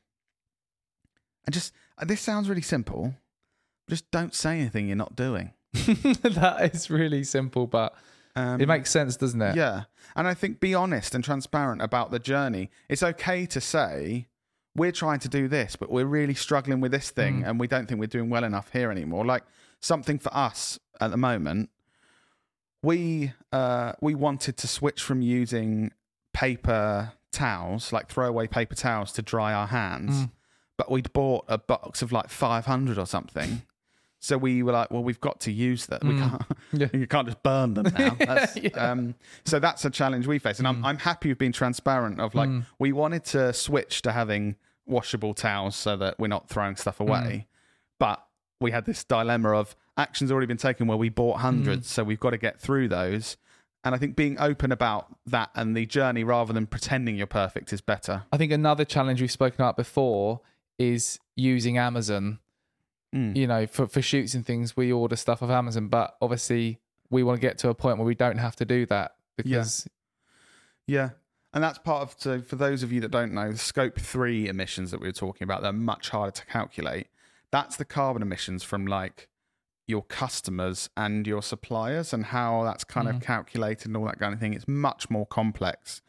and 1.45 1.53
just 1.53 1.73
uh, 1.97 2.05
this 2.05 2.21
sounds 2.21 2.47
really 2.49 2.61
simple. 2.61 3.15
Just 3.89 4.09
don't 4.11 4.33
say 4.35 4.59
anything 4.59 4.87
you're 4.87 4.95
not 4.95 5.15
doing. 5.15 5.53
that 5.73 6.71
is 6.73 6.89
really 6.89 7.23
simple, 7.23 7.67
but 7.67 7.95
Um, 8.35 8.61
it 8.61 8.67
makes 8.67 8.89
sense, 8.91 9.17
doesn't 9.17 9.41
it? 9.41 9.55
yeah. 9.55 9.83
And 10.15 10.27
I 10.27 10.33
think 10.33 10.59
be 10.59 10.73
honest 10.75 11.15
and 11.15 11.23
transparent 11.23 11.81
about 11.81 12.11
the 12.11 12.19
journey. 12.19 12.69
It's 12.87 13.03
okay 13.03 13.45
to 13.47 13.59
say, 13.61 14.27
we're 14.75 14.91
trying 14.91 15.19
to 15.19 15.29
do 15.29 15.47
this, 15.47 15.75
but 15.75 15.89
we're 15.91 16.05
really 16.05 16.35
struggling 16.35 16.79
with 16.79 16.91
this 16.91 17.09
thing 17.09 17.41
Mm. 17.41 17.47
and 17.49 17.59
we 17.59 17.67
don't 17.67 17.87
think 17.87 17.99
we're 17.99 18.07
doing 18.07 18.29
well 18.29 18.43
enough 18.43 18.71
here 18.71 18.91
anymore. 18.91 19.25
Like 19.25 19.43
something 19.81 20.19
for 20.19 20.33
us 20.33 20.79
at 21.01 21.11
the 21.11 21.17
moment, 21.17 21.69
we 22.81 23.33
uh, 23.51 23.93
we 24.01 24.15
wanted 24.15 24.57
to 24.57 24.67
switch 24.67 25.01
from 25.01 25.21
using 25.21 25.91
paper 26.33 27.13
towels, 27.31 27.91
like 27.91 28.09
throwaway 28.09 28.47
paper 28.47 28.75
towels 28.75 29.11
to 29.13 29.21
dry 29.21 29.53
our 29.53 29.67
hands. 29.67 30.11
Mm. 30.13 30.31
But 30.77 30.89
we'd 30.89 31.11
bought 31.11 31.43
a 31.49 31.57
box 31.57 32.01
of 32.01 32.11
like 32.11 32.29
500 32.29 32.97
or 32.97 33.05
something. 33.05 33.63
So 34.21 34.37
we 34.37 34.63
were 34.63 34.71
like, 34.73 34.91
well, 34.91 35.03
we've 35.03 35.19
got 35.21 35.39
to 35.41 35.51
use 35.51 35.85
that. 35.87 36.03
We 36.03 36.11
Mm. 36.11 36.29
can't. 36.29 36.41
Yeah. 36.71 36.87
You 36.93 37.07
can't 37.07 37.27
just 37.27 37.41
burn 37.43 37.73
them 37.73 37.91
now. 37.97 38.15
That's, 38.19 38.55
Yeah. 38.57 38.69
um, 38.91 39.15
so 39.43 39.59
that's 39.59 39.83
a 39.85 39.89
challenge 39.89 40.27
we 40.27 40.37
face, 40.39 40.59
and 40.59 40.67
I'm 40.67 40.85
I'm 40.85 40.97
happy 40.99 41.29
with 41.29 41.37
being 41.39 41.51
transparent. 41.51 42.19
Of 42.21 42.35
like, 42.35 42.49
Mm. 42.49 42.65
we 42.79 42.91
wanted 42.91 43.25
to 43.25 43.53
switch 43.53 44.01
to 44.03 44.11
having 44.11 44.55
washable 44.85 45.33
towels 45.33 45.75
so 45.75 45.97
that 45.97 46.19
we're 46.19 46.27
not 46.27 46.47
throwing 46.49 46.75
stuff 46.75 46.99
away, 46.99 47.47
but 47.99 48.23
we 48.59 48.71
had 48.71 48.85
this 48.85 49.03
dilemma 49.03 49.51
of 49.53 49.75
actions 49.97 50.31
already 50.31 50.47
been 50.47 50.57
taken 50.57 50.87
where 50.87 50.97
we 50.97 51.09
bought 51.09 51.39
hundreds, 51.39 51.89
so 51.89 52.03
we've 52.03 52.19
got 52.19 52.31
to 52.31 52.37
get 52.37 52.59
through 52.59 52.87
those. 52.89 53.37
And 53.83 53.95
I 53.95 53.97
think 53.97 54.15
being 54.15 54.37
open 54.39 54.71
about 54.71 55.07
that 55.25 55.51
and 55.55 55.75
the 55.75 55.85
journey 55.85 56.23
rather 56.25 56.51
than 56.51 56.67
pretending 56.67 57.15
you're 57.15 57.27
perfect 57.27 57.71
is 57.71 57.79
better. 57.79 58.23
I 58.31 58.37
think 58.37 58.51
another 58.51 58.83
challenge 58.83 59.21
we've 59.21 59.31
spoken 59.31 59.61
about 59.61 59.77
before 59.77 60.41
is 60.77 61.19
using 61.35 61.77
Amazon. 61.77 62.39
Mm. 63.15 63.35
You 63.35 63.47
know, 63.47 63.65
for, 63.65 63.87
for 63.87 64.01
shoots 64.01 64.33
and 64.33 64.45
things, 64.45 64.75
we 64.75 64.91
order 64.91 65.15
stuff 65.15 65.41
off 65.41 65.49
Amazon, 65.49 65.87
but 65.87 66.17
obviously 66.21 66.79
we 67.09 67.23
want 67.23 67.37
to 67.37 67.41
get 67.41 67.57
to 67.59 67.69
a 67.69 67.73
point 67.73 67.97
where 67.97 68.05
we 68.05 68.15
don't 68.15 68.37
have 68.37 68.55
to 68.57 68.65
do 68.65 68.85
that 68.87 69.15
because 69.37 69.87
Yeah. 70.85 71.09
And 71.53 71.63
that's 71.63 71.79
part 71.79 72.03
of, 72.03 72.15
so 72.17 72.41
for 72.41 72.55
those 72.55 72.83
of 72.83 72.91
you 72.91 73.01
that 73.01 73.11
don't 73.11 73.33
know, 73.33 73.51
the 73.51 73.57
scope 73.57 73.99
three 73.99 74.47
emissions 74.47 74.91
that 74.91 74.99
we 74.99 75.07
were 75.07 75.13
talking 75.13 75.45
about, 75.45 75.61
they're 75.63 75.73
much 75.73 76.09
harder 76.09 76.31
to 76.31 76.45
calculate. 76.45 77.07
That's 77.51 77.77
the 77.77 77.85
carbon 77.85 78.21
emissions 78.21 78.63
from 78.63 78.85
like 78.85 79.27
your 79.87 80.03
customers 80.03 80.89
and 80.95 81.25
your 81.25 81.41
suppliers 81.41 82.13
and 82.13 82.25
how 82.25 82.63
that's 82.63 82.83
kind 82.83 83.07
of 83.09 83.19
calculated 83.21 83.87
and 83.87 83.97
all 83.97 84.05
that 84.05 84.19
kind 84.19 84.33
of 84.33 84.39
thing. 84.39 84.53
It's 84.53 84.67
much 84.67 85.09
more 85.09 85.25
complex. 85.25 86.01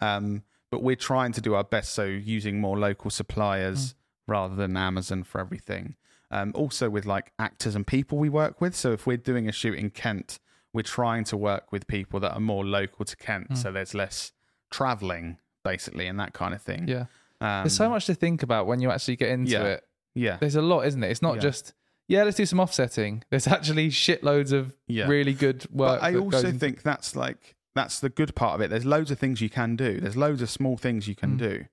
Um, 0.00 0.42
but 0.70 0.82
we're 0.82 0.96
trying 0.96 1.32
to 1.32 1.40
do 1.40 1.54
our 1.54 1.64
best. 1.64 1.92
So 1.92 2.04
using 2.04 2.60
more 2.60 2.78
local 2.78 3.10
suppliers 3.10 3.94
rather 4.26 4.56
than 4.56 4.76
Amazon 4.76 5.22
for 5.22 5.40
everything. 5.40 5.96
Um, 6.30 6.52
also 6.54 6.90
with 6.90 7.06
like 7.06 7.32
actors 7.38 7.74
and 7.76 7.86
people 7.86 8.18
we 8.18 8.28
work 8.28 8.60
with. 8.60 8.74
So 8.74 8.92
if 8.92 9.06
we're 9.06 9.16
doing 9.16 9.48
a 9.48 9.52
shoot 9.52 9.78
in 9.78 9.90
Kent, 9.90 10.40
we're 10.72 10.82
trying 10.82 11.24
to 11.24 11.36
work 11.36 11.70
with 11.72 11.86
people 11.86 12.18
that 12.20 12.32
are 12.32 12.40
more 12.40 12.64
local 12.64 13.04
to 13.04 13.16
Kent. 13.16 13.58
So 13.58 13.70
there's 13.70 13.94
less 13.94 14.32
traveling 14.70 15.38
basically 15.62 16.06
and 16.06 16.18
that 16.20 16.32
kind 16.32 16.54
of 16.54 16.62
thing. 16.62 16.88
yeah, 16.88 17.06
Um, 17.40 17.64
there's 17.64 17.76
so 17.76 17.88
much 17.88 18.06
to 18.06 18.14
think 18.14 18.42
about 18.42 18.66
when 18.66 18.80
you 18.80 18.90
actually 18.90 19.16
get 19.16 19.28
into 19.30 19.52
yeah. 19.52 19.64
it. 19.64 19.84
Yeah. 20.16 20.38
There's 20.40 20.56
a 20.56 20.62
lot, 20.62 20.86
isn't 20.86 21.02
it? 21.04 21.10
It's 21.10 21.22
not 21.22 21.36
Yeah. 21.36 21.40
just 21.42 21.74
yeah, 22.08 22.22
let's 22.22 22.36
do 22.36 22.46
some 22.46 22.60
offsetting. 22.60 23.24
There's 23.30 23.46
actually 23.48 23.88
shitloads 23.90 24.52
of 24.52 24.76
Yeah. 24.86 25.08
really 25.08 25.32
good 25.34 25.66
work. 25.72 26.00
But 26.00 26.02
I 26.02 26.12
that 26.12 26.18
also 26.18 26.30
goes 26.30 26.44
into- 26.44 26.58
think 26.58 26.82
that's 26.82 27.14
like 27.16 27.54
that's 27.74 28.00
the 28.00 28.08
good 28.08 28.34
part 28.34 28.54
of 28.54 28.60
it. 28.62 28.70
There's 28.70 28.84
loads 28.86 29.10
of 29.10 29.18
things 29.18 29.40
you 29.40 29.50
can 29.50 29.76
do. 29.76 30.00
There's 30.00 30.16
loads 30.16 30.40
of 30.40 30.48
small 30.48 30.76
things 30.76 31.06
you 31.08 31.14
can 31.14 31.34
Mm. 31.34 31.38
do. 31.38 31.64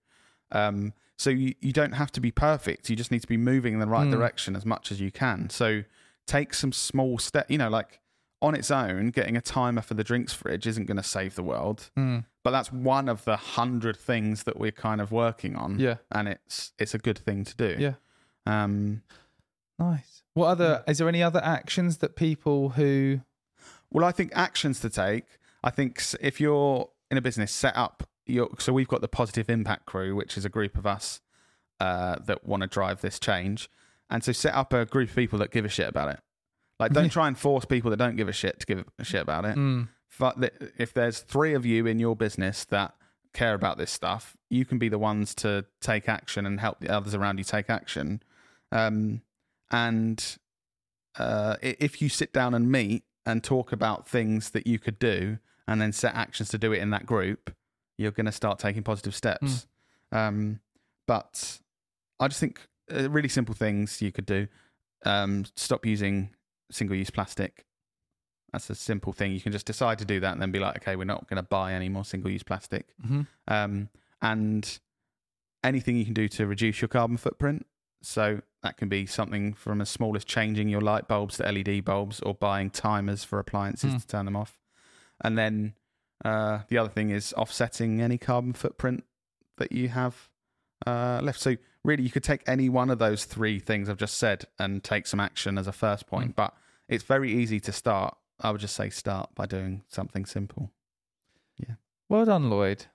Um, 0.52 0.94
so 1.18 1.30
you, 1.30 1.56
you 1.62 1.72
don't 1.72 1.94
have 1.94 2.12
to 2.14 2.20
be 2.20 2.32
perfect. 2.32 2.90
You 2.90 2.96
just 2.96 3.12
need 3.12 3.22
to 3.22 3.28
be 3.28 3.38
moving 3.38 3.74
in 3.74 3.80
the 3.80 3.88
right 3.88 4.08
Mm. 4.08 4.12
direction 4.12 4.56
as 4.56 4.66
much 4.66 4.92
as 4.92 5.00
you 5.00 5.12
can. 5.12 5.50
So 5.50 5.84
take 6.28 6.54
some 6.54 6.72
small 6.74 7.18
step. 7.20 7.50
You 7.50 7.58
know, 7.58 7.70
like 7.70 8.00
on 8.42 8.56
its 8.56 8.70
own, 8.72 9.12
getting 9.12 9.38
a 9.38 9.42
timer 9.42 9.82
for 9.82 9.94
the 9.94 10.04
drinks 10.04 10.34
fridge 10.34 10.68
isn't 10.68 10.86
going 10.86 10.98
to 10.98 11.04
save 11.04 11.36
the 11.36 11.44
world. 11.44 11.90
Mm, 11.98 12.26
But 12.44 12.52
that's 12.52 12.74
one 12.74 13.08
of 13.08 13.24
the 13.24 13.38
hundred 13.38 13.96
things 13.96 14.44
that 14.44 14.60
we're 14.60 14.72
kind 14.74 15.00
of 15.00 15.12
working 15.14 15.56
on. 15.56 15.80
yeah, 15.80 15.98
and 16.12 16.28
it's 16.28 16.74
it's 16.78 16.94
a 16.94 16.98
good 17.00 17.18
thing 17.20 17.46
to 17.46 17.56
do. 17.56 17.78
yeah, 17.80 17.94
Um, 18.46 19.02
nice. 19.80 20.24
What 20.34 20.48
other? 20.48 20.84
Is 20.88 20.98
there 20.98 21.10
any 21.10 21.24
other 21.24 21.42
actions 21.44 21.98
that 22.00 22.16
people 22.16 22.70
who? 22.70 23.22
Well, 23.92 24.06
I 24.06 24.12
think 24.12 24.32
actions 24.34 24.80
to 24.82 24.90
take. 24.90 25.26
I 25.64 25.70
think 25.70 26.02
if 26.20 26.42
you're 26.42 26.90
in 27.12 27.18
a 27.18 27.22
business, 27.22 27.52
set 27.52 27.76
up 27.78 28.08
you're, 28.26 28.50
so 28.60 28.74
we've 28.74 28.88
got 28.88 29.02
the 29.02 29.08
Positive 29.08 29.50
Impact 29.50 29.86
Crew, 29.86 30.16
which 30.16 30.38
is 30.38 30.46
a 30.46 30.50
group 30.50 30.78
of 30.78 30.86
us 30.86 31.22
uh, 31.80 32.18
that 32.26 32.46
want 32.46 32.62
to 32.62 32.68
drive 32.68 33.02
this 33.02 33.20
change, 33.20 33.70
and 34.10 34.24
so 34.24 34.32
set 34.32 34.54
up 34.54 34.74
a 34.74 34.86
group 34.86 35.10
of 35.10 35.16
people 35.16 35.40
that 35.40 35.52
give 35.52 35.66
a 35.66 35.70
shit 35.70 35.88
about 35.88 36.10
it. 36.10 36.20
Like, 36.80 36.94
don't 36.94 37.10
try 37.12 37.28
and 37.28 37.38
force 37.38 37.66
people 37.66 37.92
that 37.92 37.98
don't 37.98 38.16
give 38.16 38.30
a 38.30 38.34
shit 38.34 38.60
to 38.62 38.66
give 38.66 38.86
a 38.98 39.04
shit 39.04 39.22
about 39.22 39.46
it. 39.46 39.56
Mm. 39.56 39.90
But 40.20 40.54
if 40.78 40.94
there's 40.94 41.20
three 41.20 41.54
of 41.54 41.66
you 41.66 41.88
in 41.88 42.00
your 42.00 42.16
business 42.16 42.66
that 42.66 42.94
care 43.34 43.56
about 43.56 43.78
this 43.78 43.92
stuff, 43.92 44.38
you 44.50 44.64
can 44.64 44.78
be 44.78 44.90
the 44.90 45.00
ones 45.00 45.34
to 45.36 45.66
take 45.82 46.08
action 46.08 46.46
and 46.46 46.60
help 46.60 46.80
the 46.80 46.90
others 46.90 47.16
around 47.16 47.40
you 47.40 47.44
take 47.44 47.70
action. 47.70 48.22
Um, 48.74 49.22
and 49.72 50.38
uh, 51.18 51.56
if 51.62 52.02
you 52.02 52.10
sit 52.10 52.34
down 52.34 52.54
and 52.54 52.72
meet 52.72 53.04
and 53.26 53.44
talk 53.44 53.72
about 53.72 54.08
things 54.08 54.50
that 54.50 54.68
you 54.68 54.80
could 54.80 55.00
do 55.00 55.38
and 55.68 55.80
then 55.80 55.94
set 55.94 56.14
actions 56.16 56.50
to 56.50 56.58
do 56.58 56.74
it 56.74 56.80
in 56.80 56.90
that 56.90 57.06
group, 57.06 57.54
you're 57.98 58.12
going 58.12 58.26
to 58.26 58.32
start 58.32 58.60
taking 58.60 58.84
positive 58.84 59.16
steps. 59.16 59.68
Um, 60.12 60.60
but 61.08 61.60
I 62.20 62.28
just 62.28 62.40
think 62.40 62.68
uh, 62.94 63.10
really 63.10 63.30
simple 63.30 63.56
things 63.56 64.02
you 64.02 64.12
could 64.12 64.26
do. 64.26 64.48
Um, 65.06 65.46
stop 65.56 65.86
using 65.86 66.32
single 66.72 66.96
use 66.98 67.10
plastic. 67.10 67.66
That's 68.52 68.70
a 68.70 68.76
simple 68.76 69.14
thing. 69.14 69.32
You 69.32 69.42
can 69.42 69.52
just 69.52 69.66
decide 69.66 69.98
to 70.00 70.06
do 70.06 70.20
that 70.20 70.34
and 70.34 70.42
then 70.42 70.52
be 70.52 70.60
like, 70.60 70.78
okay, 70.78 70.96
we're 70.96 71.06
not 71.06 71.28
going 71.28 71.38
to 71.38 71.48
buy 71.48 71.74
any 71.74 71.90
more 71.90 72.06
single 72.06 72.30
use 72.32 72.44
plastic. 72.44 72.94
hmm 73.06 73.22
Um, 73.48 73.90
and 74.22 74.80
anything 75.64 75.98
you 75.98 76.06
can 76.06 76.14
do 76.14 76.28
to 76.30 76.46
reduce 76.48 76.82
your 76.82 76.88
carbon 76.88 77.18
footprint. 77.18 77.66
So 78.06 78.42
that 78.62 78.78
can 78.78 78.90
be 78.90 79.06
something 79.06 79.54
from 79.54 79.82
as 79.82 79.90
small 79.90 80.16
as 80.16 80.26
changing 80.26 80.68
your 80.70 80.82
light 80.82 81.08
bulbs 81.08 81.38
to 81.38 81.50
LED 81.52 81.84
bulbs 81.86 82.20
or 82.20 82.34
buying 82.36 82.70
timers 82.70 83.24
for 83.24 83.40
appliances 83.40 83.92
Hmm. 83.94 83.98
to 83.98 84.08
turn 84.08 84.26
them 84.26 84.36
off. 84.36 84.60
And 85.22 85.38
then 85.38 85.74
uh, 86.26 86.60
the 86.68 86.78
other 86.78 86.90
thing 86.90 87.10
is 87.10 87.34
offsetting 87.34 88.02
any 88.02 88.18
carbon 88.18 88.54
footprint 88.54 89.04
that 89.58 89.72
you 89.72 89.90
have 89.90 90.30
uh, 90.86 91.22
left. 91.24 91.40
So 91.40 91.56
really, 91.84 92.04
you 92.04 92.10
could 92.12 92.24
take 92.24 92.42
any 92.48 92.68
one 92.70 92.90
of 92.90 93.00
those 93.00 93.26
three 93.26 93.60
things 93.60 93.90
I've 93.90 93.98
just 93.98 94.18
said 94.18 94.46
and 94.60 94.84
take 94.84 95.08
some 95.08 95.20
action 95.20 95.58
as 95.58 95.68
a 95.68 95.72
first 95.72 96.08
point. 96.08 96.28
Hmm. 96.28 96.34
But 96.36 96.54
it's 96.90 97.04
very 97.04 97.32
easy 97.32 97.60
to 97.62 97.72
start. 97.72 98.18
I 98.42 98.52
would 98.52 98.60
just 98.62 98.76
say 98.76 98.90
start 98.90 99.34
by 99.36 99.46
doing 99.46 99.84
something 99.88 100.26
simple. 100.26 100.72
Yeah. 101.58 101.76
Well 102.10 102.26
done, 102.26 102.50
Lloyd. 102.50 102.86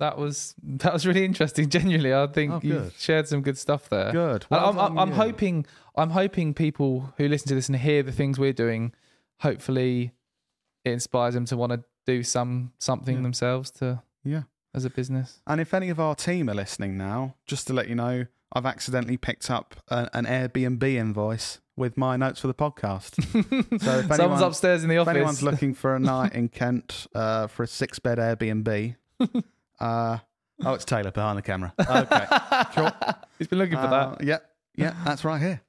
That 0.00 0.18
was 0.18 0.54
that 0.62 0.92
was 0.92 1.06
really 1.06 1.24
interesting. 1.24 1.68
Genuinely, 1.76 2.12
I 2.14 2.26
think 2.26 2.52
Oh, 2.52 2.60
you 2.62 2.90
shared 2.98 3.28
some 3.28 3.42
good 3.42 3.58
stuff 3.58 3.88
there. 3.88 4.12
Good. 4.12 4.46
And 4.50 4.60
I'm, 4.60 4.78
I'm, 4.78 4.98
I'm 4.98 5.12
hoping 5.12 5.66
I'm 5.96 6.10
hoping 6.10 6.54
people 6.54 7.12
who 7.16 7.28
listen 7.28 7.48
to 7.48 7.54
this 7.54 7.68
and 7.68 7.76
hear 7.78 8.02
the 8.02 8.12
things 8.12 8.38
we're 8.38 8.52
doing, 8.52 8.92
hopefully, 9.40 10.12
it 10.84 10.90
inspires 10.92 11.34
them 11.34 11.44
to 11.46 11.56
want 11.56 11.72
to 11.72 11.84
do 12.06 12.22
some 12.22 12.72
something 12.78 13.16
Yeah. 13.16 13.22
themselves 13.22 13.70
to 13.72 14.02
Yeah. 14.24 14.42
as 14.74 14.84
a 14.84 14.90
business. 14.90 15.40
And 15.46 15.60
if 15.60 15.72
any 15.74 15.88
of 15.90 16.00
our 16.00 16.14
team 16.14 16.50
are 16.50 16.54
listening 16.54 16.96
now, 16.98 17.36
just 17.46 17.66
to 17.68 17.72
let 17.72 17.88
you 17.88 17.94
know, 17.94 18.26
I've 18.52 18.66
accidentally 18.66 19.16
picked 19.16 19.50
up 19.50 19.74
a, 19.88 20.08
an 20.12 20.26
Airbnb 20.26 20.82
invoice 20.82 21.60
with 21.76 21.96
my 21.96 22.16
notes 22.16 22.40
for 22.40 22.46
the 22.46 22.54
podcast. 22.54 23.14
So 23.80 23.98
if 23.98 24.14
Someone's 24.16 24.42
upstairs 24.42 24.82
in 24.84 24.88
the 24.90 24.98
office, 24.98 25.10
if 25.10 25.16
anyone's 25.16 25.42
looking 25.42 25.74
for 25.74 25.96
a 25.96 25.98
night 25.98 26.32
in 26.34 26.48
Kent 26.48 27.06
uh, 27.14 27.46
for 27.48 27.62
a 27.64 27.66
six 27.66 27.98
bed 27.98 28.18
Airbnb, 28.18 28.94
uh, 29.80 30.18
oh, 30.64 30.74
it's 30.74 30.84
Taylor 30.84 31.10
behind 31.10 31.38
the 31.38 31.42
camera. 31.42 31.72
Okay. 31.80 32.26
Cool. 32.74 32.90
He's 33.38 33.48
been 33.48 33.58
looking 33.58 33.76
for 33.76 33.84
Uh, 33.86 34.14
that. 34.16 34.24
yeah. 34.24 34.38
Yeah, 34.76 34.94
that's 35.04 35.24
right 35.24 35.40
here. 35.40 35.60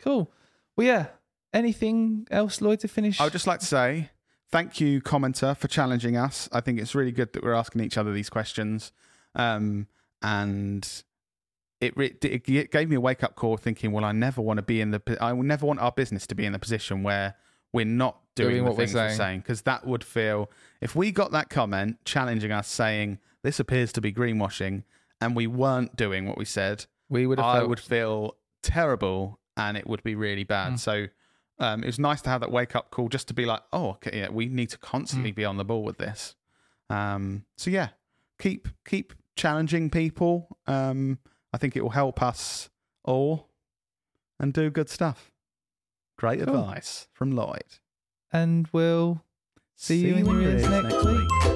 Cool. 0.00 0.30
Well, 0.76 0.86
yeah. 0.86 1.06
Anything 1.52 2.26
else, 2.30 2.60
Lloyd, 2.60 2.80
to 2.80 2.88
finish? 2.88 3.20
I 3.20 3.24
would 3.24 3.32
just 3.32 3.46
like 3.46 3.60
to 3.60 3.66
say 3.66 4.10
thank 4.52 4.80
you, 4.80 5.00
commenter, 5.00 5.56
for 5.56 5.68
challenging 5.68 6.16
us. 6.16 6.48
I 6.52 6.60
think 6.60 6.78
it's 6.78 6.94
really 6.94 7.12
good 7.12 7.32
that 7.32 7.42
we're 7.42 7.54
asking 7.54 7.82
each 7.82 7.96
other 7.98 8.12
these 8.12 8.30
questions. 8.30 8.92
Um, 9.34 9.86
and 10.22 10.86
it, 11.80 11.96
re- 11.96 12.14
it 12.22 12.44
g- 12.44 12.64
gave 12.64 12.88
me 12.88 12.96
a 12.96 13.00
wake 13.00 13.22
up 13.24 13.34
call 13.36 13.56
thinking, 13.56 13.90
well, 13.92 14.04
I 14.04 14.12
never 14.12 14.40
want 14.40 14.58
to 14.58 14.62
be 14.62 14.80
in 14.80 14.90
the, 14.92 15.00
po- 15.00 15.16
I 15.20 15.32
will 15.32 15.42
never 15.42 15.66
want 15.66 15.80
our 15.80 15.92
business 15.92 16.26
to 16.28 16.34
be 16.34 16.44
in 16.44 16.52
the 16.52 16.58
position 16.58 17.02
where 17.02 17.34
we're 17.72 17.84
not 17.84 18.20
doing, 18.36 18.50
Doing 18.56 18.64
what 18.64 18.76
we're 18.76 18.86
saying. 18.86 19.40
Because 19.40 19.62
that 19.62 19.84
would 19.86 20.04
feel, 20.04 20.48
if 20.80 20.94
we 20.94 21.10
got 21.10 21.32
that 21.32 21.50
comment 21.50 21.98
challenging 22.04 22.52
us 22.52 22.68
saying, 22.68 23.18
this 23.42 23.58
appears 23.58 23.92
to 23.94 24.00
be 24.00 24.12
greenwashing, 24.12 24.84
and 25.20 25.34
we 25.34 25.46
weren't 25.48 25.96
doing 25.96 26.26
what 26.28 26.38
we 26.38 26.44
said, 26.44 26.86
we 27.08 27.26
would 27.26 27.40
I 27.40 27.56
felt- 27.58 27.68
would 27.70 27.80
feel 27.80 28.36
terrible 28.62 29.40
and 29.56 29.76
it 29.76 29.86
would 29.86 30.02
be 30.02 30.14
really 30.14 30.44
bad. 30.44 30.74
Mm. 30.74 30.78
So 30.78 31.06
um, 31.58 31.82
it 31.82 31.86
was 31.86 31.98
nice 31.98 32.20
to 32.22 32.28
have 32.30 32.40
that 32.42 32.50
wake 32.52 32.76
up 32.76 32.90
call 32.90 33.08
just 33.08 33.26
to 33.28 33.34
be 33.34 33.46
like, 33.46 33.62
oh, 33.72 33.90
okay, 33.92 34.18
yeah, 34.18 34.28
we 34.28 34.46
need 34.46 34.68
to 34.70 34.78
constantly 34.78 35.32
Mm. 35.32 35.36
be 35.36 35.44
on 35.46 35.56
the 35.56 35.64
ball 35.64 35.82
with 35.82 35.96
this. 35.98 36.34
Um, 36.90 37.44
so 37.56 37.70
yeah, 37.70 37.88
keep 38.38 38.68
keep 38.86 39.14
challenging 39.36 39.88
people. 39.90 40.58
Um, 40.66 41.18
I 41.52 41.58
think 41.58 41.74
it 41.76 41.82
will 41.82 41.90
help 41.90 42.20
us 42.22 42.68
all 43.04 43.48
and 44.38 44.52
do 44.52 44.68
good 44.70 44.90
stuff. 44.90 45.32
Great 46.18 46.44
Cool. 46.44 46.54
advice 46.56 47.08
from 47.14 47.32
Lloyd. 47.32 47.64
And 48.32 48.68
we'll 48.72 49.22
see, 49.74 50.06
you 50.06 50.16
in 50.16 50.26
your 50.26 50.40
ears 50.40 50.68
next 50.68 51.04
week. 51.04 51.55